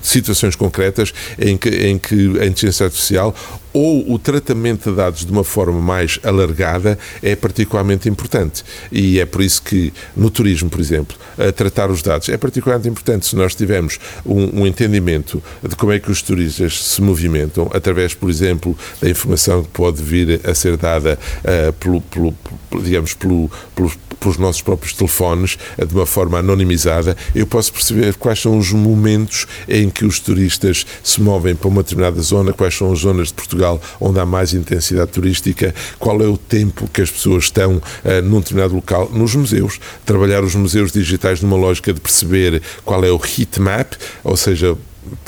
situações 0.02 0.56
concretas 0.56 1.14
em 1.40 1.58
que, 1.58 1.70
em 1.70 1.98
que 1.98 2.40
a 2.40 2.46
inteligência 2.46 2.86
artificial 2.86 3.36
ou 3.76 4.14
o 4.14 4.18
tratamento 4.18 4.90
de 4.90 4.96
dados 4.96 5.26
de 5.26 5.32
uma 5.32 5.44
forma 5.44 5.82
mais 5.82 6.18
alargada 6.24 6.98
é 7.22 7.36
particularmente 7.36 8.08
importante. 8.08 8.64
E 8.90 9.20
é 9.20 9.26
por 9.26 9.42
isso 9.42 9.62
que 9.62 9.92
no 10.16 10.30
turismo, 10.30 10.70
por 10.70 10.80
exemplo, 10.80 11.18
tratar 11.58 11.92
os 11.92 12.02
dados 12.02 12.30
é 12.30 12.38
particularmente 12.38 12.88
importante. 12.88 13.26
Se 13.26 13.36
nós 13.36 13.54
tivermos 13.54 14.00
um, 14.26 14.62
um 14.62 14.68
entendimento 14.68 15.44
de 15.62 15.76
como 15.76 15.92
é 15.92 16.00
que 16.00 16.10
os 16.10 16.22
turistas 16.22 16.82
se 16.82 17.02
movimentam, 17.02 17.70
através, 17.74 18.14
por 18.14 18.30
exemplo, 18.30 18.78
da 19.02 19.10
informação 19.10 19.64
que 19.64 19.70
pode 19.70 20.02
vir 20.02 20.40
a 20.48 20.54
ser 20.54 20.78
dada 20.78 21.20
uh, 21.44 21.74
pelo, 21.74 22.02
pelo, 22.02 22.34
digamos, 22.82 23.14
pelo, 23.14 23.52
pelos, 23.76 23.98
pelos 24.20 24.38
nossos 24.38 24.62
próprios 24.62 24.94
telefones, 24.94 25.58
uh, 25.78 25.86
de 25.86 25.94
uma 25.94 26.06
forma 26.06 26.40
anonimizada, 26.40 27.18
eu 27.34 27.46
posso 27.46 27.74
perceber 27.74 28.14
quais 28.16 28.40
são 28.40 28.58
os 28.58 28.72
momentos 28.72 29.46
em 29.68 29.90
que 29.90 30.06
os 30.06 30.20
turistas 30.20 30.86
se 31.04 31.22
movem 31.22 31.56
para 31.56 31.68
uma 31.68 31.84
determinada 31.84 32.22
zona, 32.22 32.54
quais 32.54 32.76
são 32.76 32.92
as 32.92 33.00
zonas 33.00 33.28
de 33.28 33.34
Portugal 33.34 33.65
Portugal 33.66 33.82
onde 34.00 34.20
há 34.20 34.26
mais 34.26 34.54
intensidade 34.54 35.12
turística, 35.12 35.74
qual 35.98 36.22
é 36.22 36.28
o 36.28 36.38
tempo 36.38 36.88
que 36.88 37.02
as 37.02 37.10
pessoas 37.10 37.46
estão 37.46 37.78
uh, 37.78 38.22
num 38.24 38.40
determinado 38.40 38.76
local, 38.76 39.10
nos 39.12 39.36
museus. 39.36 39.80
Trabalhar 40.06 40.44
os 40.44 40.56
museus 40.56 40.92
digitais 40.92 41.42
numa 41.42 41.58
lógica 41.58 41.92
de 41.94 42.00
perceber 42.00 42.62
qual 42.84 43.04
é 43.04 43.12
o 43.12 43.20
heat 43.20 43.60
map, 43.60 43.94
ou 44.24 44.38
seja, 44.38 44.78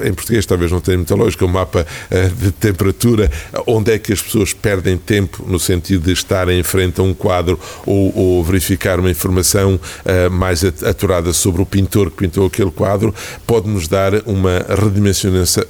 em 0.03 0.13
português 0.13 0.45
talvez 0.45 0.71
não 0.71 0.79
tenha 0.79 0.97
muita 0.97 1.15
lógica, 1.15 1.45
um 1.45 1.49
mapa 1.49 1.85
uh, 2.11 2.35
de 2.35 2.51
temperatura, 2.51 3.31
onde 3.65 3.91
é 3.91 3.99
que 3.99 4.13
as 4.13 4.21
pessoas 4.21 4.53
perdem 4.53 4.97
tempo 4.97 5.43
no 5.47 5.59
sentido 5.59 6.05
de 6.05 6.11
estar 6.11 6.49
em 6.49 6.63
frente 6.63 6.99
a 6.99 7.03
um 7.03 7.13
quadro 7.13 7.59
ou, 7.85 8.15
ou 8.15 8.43
verificar 8.43 8.99
uma 8.99 9.09
informação 9.09 9.75
uh, 9.75 10.31
mais 10.31 10.63
aturada 10.63 11.33
sobre 11.33 11.61
o 11.61 11.65
pintor 11.65 12.11
que 12.11 12.17
pintou 12.17 12.45
aquele 12.45 12.71
quadro, 12.71 13.13
pode-nos 13.45 13.87
dar 13.87 14.13
uma 14.25 14.65
redimensionação, 14.69 15.63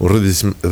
um 0.00 0.06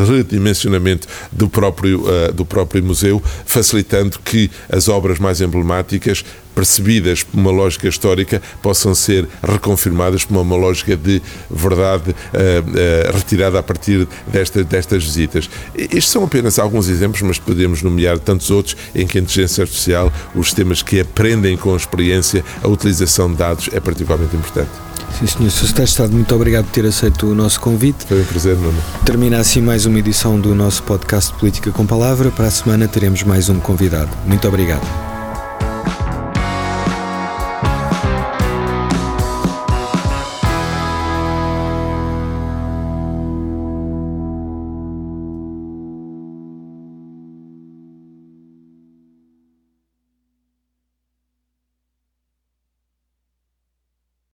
redimensionamento 0.07 1.07
do 1.31 1.49
próprio, 1.49 2.03
uh, 2.03 2.33
do 2.33 2.45
próprio 2.45 2.83
museu, 2.83 3.23
facilitando 3.47 4.19
que 4.25 4.51
as 4.71 4.89
obras 4.89 5.19
mais 5.19 5.41
emblemáticas 5.41 6.25
percebidas 6.55 7.23
por 7.23 7.39
uma 7.39 7.51
lógica 7.51 7.89
histórica 7.89 8.41
possam 8.63 8.95
ser 8.95 9.29
reconfirmadas 9.43 10.25
por 10.25 10.39
uma 10.39 10.57
lógica 10.57 10.97
de 10.97 11.21
verdade 11.51 12.11
uh, 12.11 12.15
uh, 12.15 13.17
retirada 13.17 13.59
a 13.59 13.63
partir 13.63 14.07
desta, 14.27 14.63
destas 14.63 15.05
visitas. 15.05 15.49
Estes 15.75 16.09
são 16.09 16.25
apenas 16.25 16.59
alguns 16.59 16.89
exemplos, 16.89 17.23
mas 17.23 17.39
podemos 17.39 17.83
nomear 17.83 18.19
tantos 18.19 18.51
outros 18.51 18.77
em 18.95 19.07
que 19.07 19.19
a 19.19 19.21
inteligência 19.21 19.63
artificial, 19.63 20.13
os 20.35 20.47
sistemas 20.47 20.83
que 20.83 21.01
aprendem 21.01 21.57
com 21.57 21.75
a 21.75 21.77
experiência, 21.77 22.45
a 22.63 22.69
utilização 22.69 23.31
de 23.31 23.37
dados 23.37 23.69
é 23.73 23.81
particularmente 23.81 24.37
importante. 24.37 24.71
Sim, 25.19 25.27
senhor. 25.27 25.51
Sr. 25.51 25.67
Secretário 25.67 25.85
de 25.85 25.91
Estado, 25.91 26.13
muito 26.13 26.35
obrigado 26.35 26.65
por 26.65 26.73
ter 26.73 26.87
aceito 26.87 27.27
o 27.27 27.35
nosso 27.35 27.61
convite. 27.61 28.05
Foi 28.07 28.21
um 28.21 28.25
prazer, 28.25 28.57
Nuno. 28.57 28.83
Termina 29.05 29.39
assim 29.39 29.61
mais 29.61 29.87
uma 29.87 29.99
edição 29.99 30.41
do 30.41 30.55
nosso 30.55 30.83
podcast 30.83 31.33
Política 31.35 31.71
com 31.71 31.87
Palavra. 31.87 32.31
Para 32.31 32.47
a 32.47 32.51
semana 32.51 32.89
teremos 32.89 33.23
mais 33.23 33.49
um 33.49 33.61
convidado. 33.61 34.11
Muito 34.27 34.47
obrigado. 34.49 35.14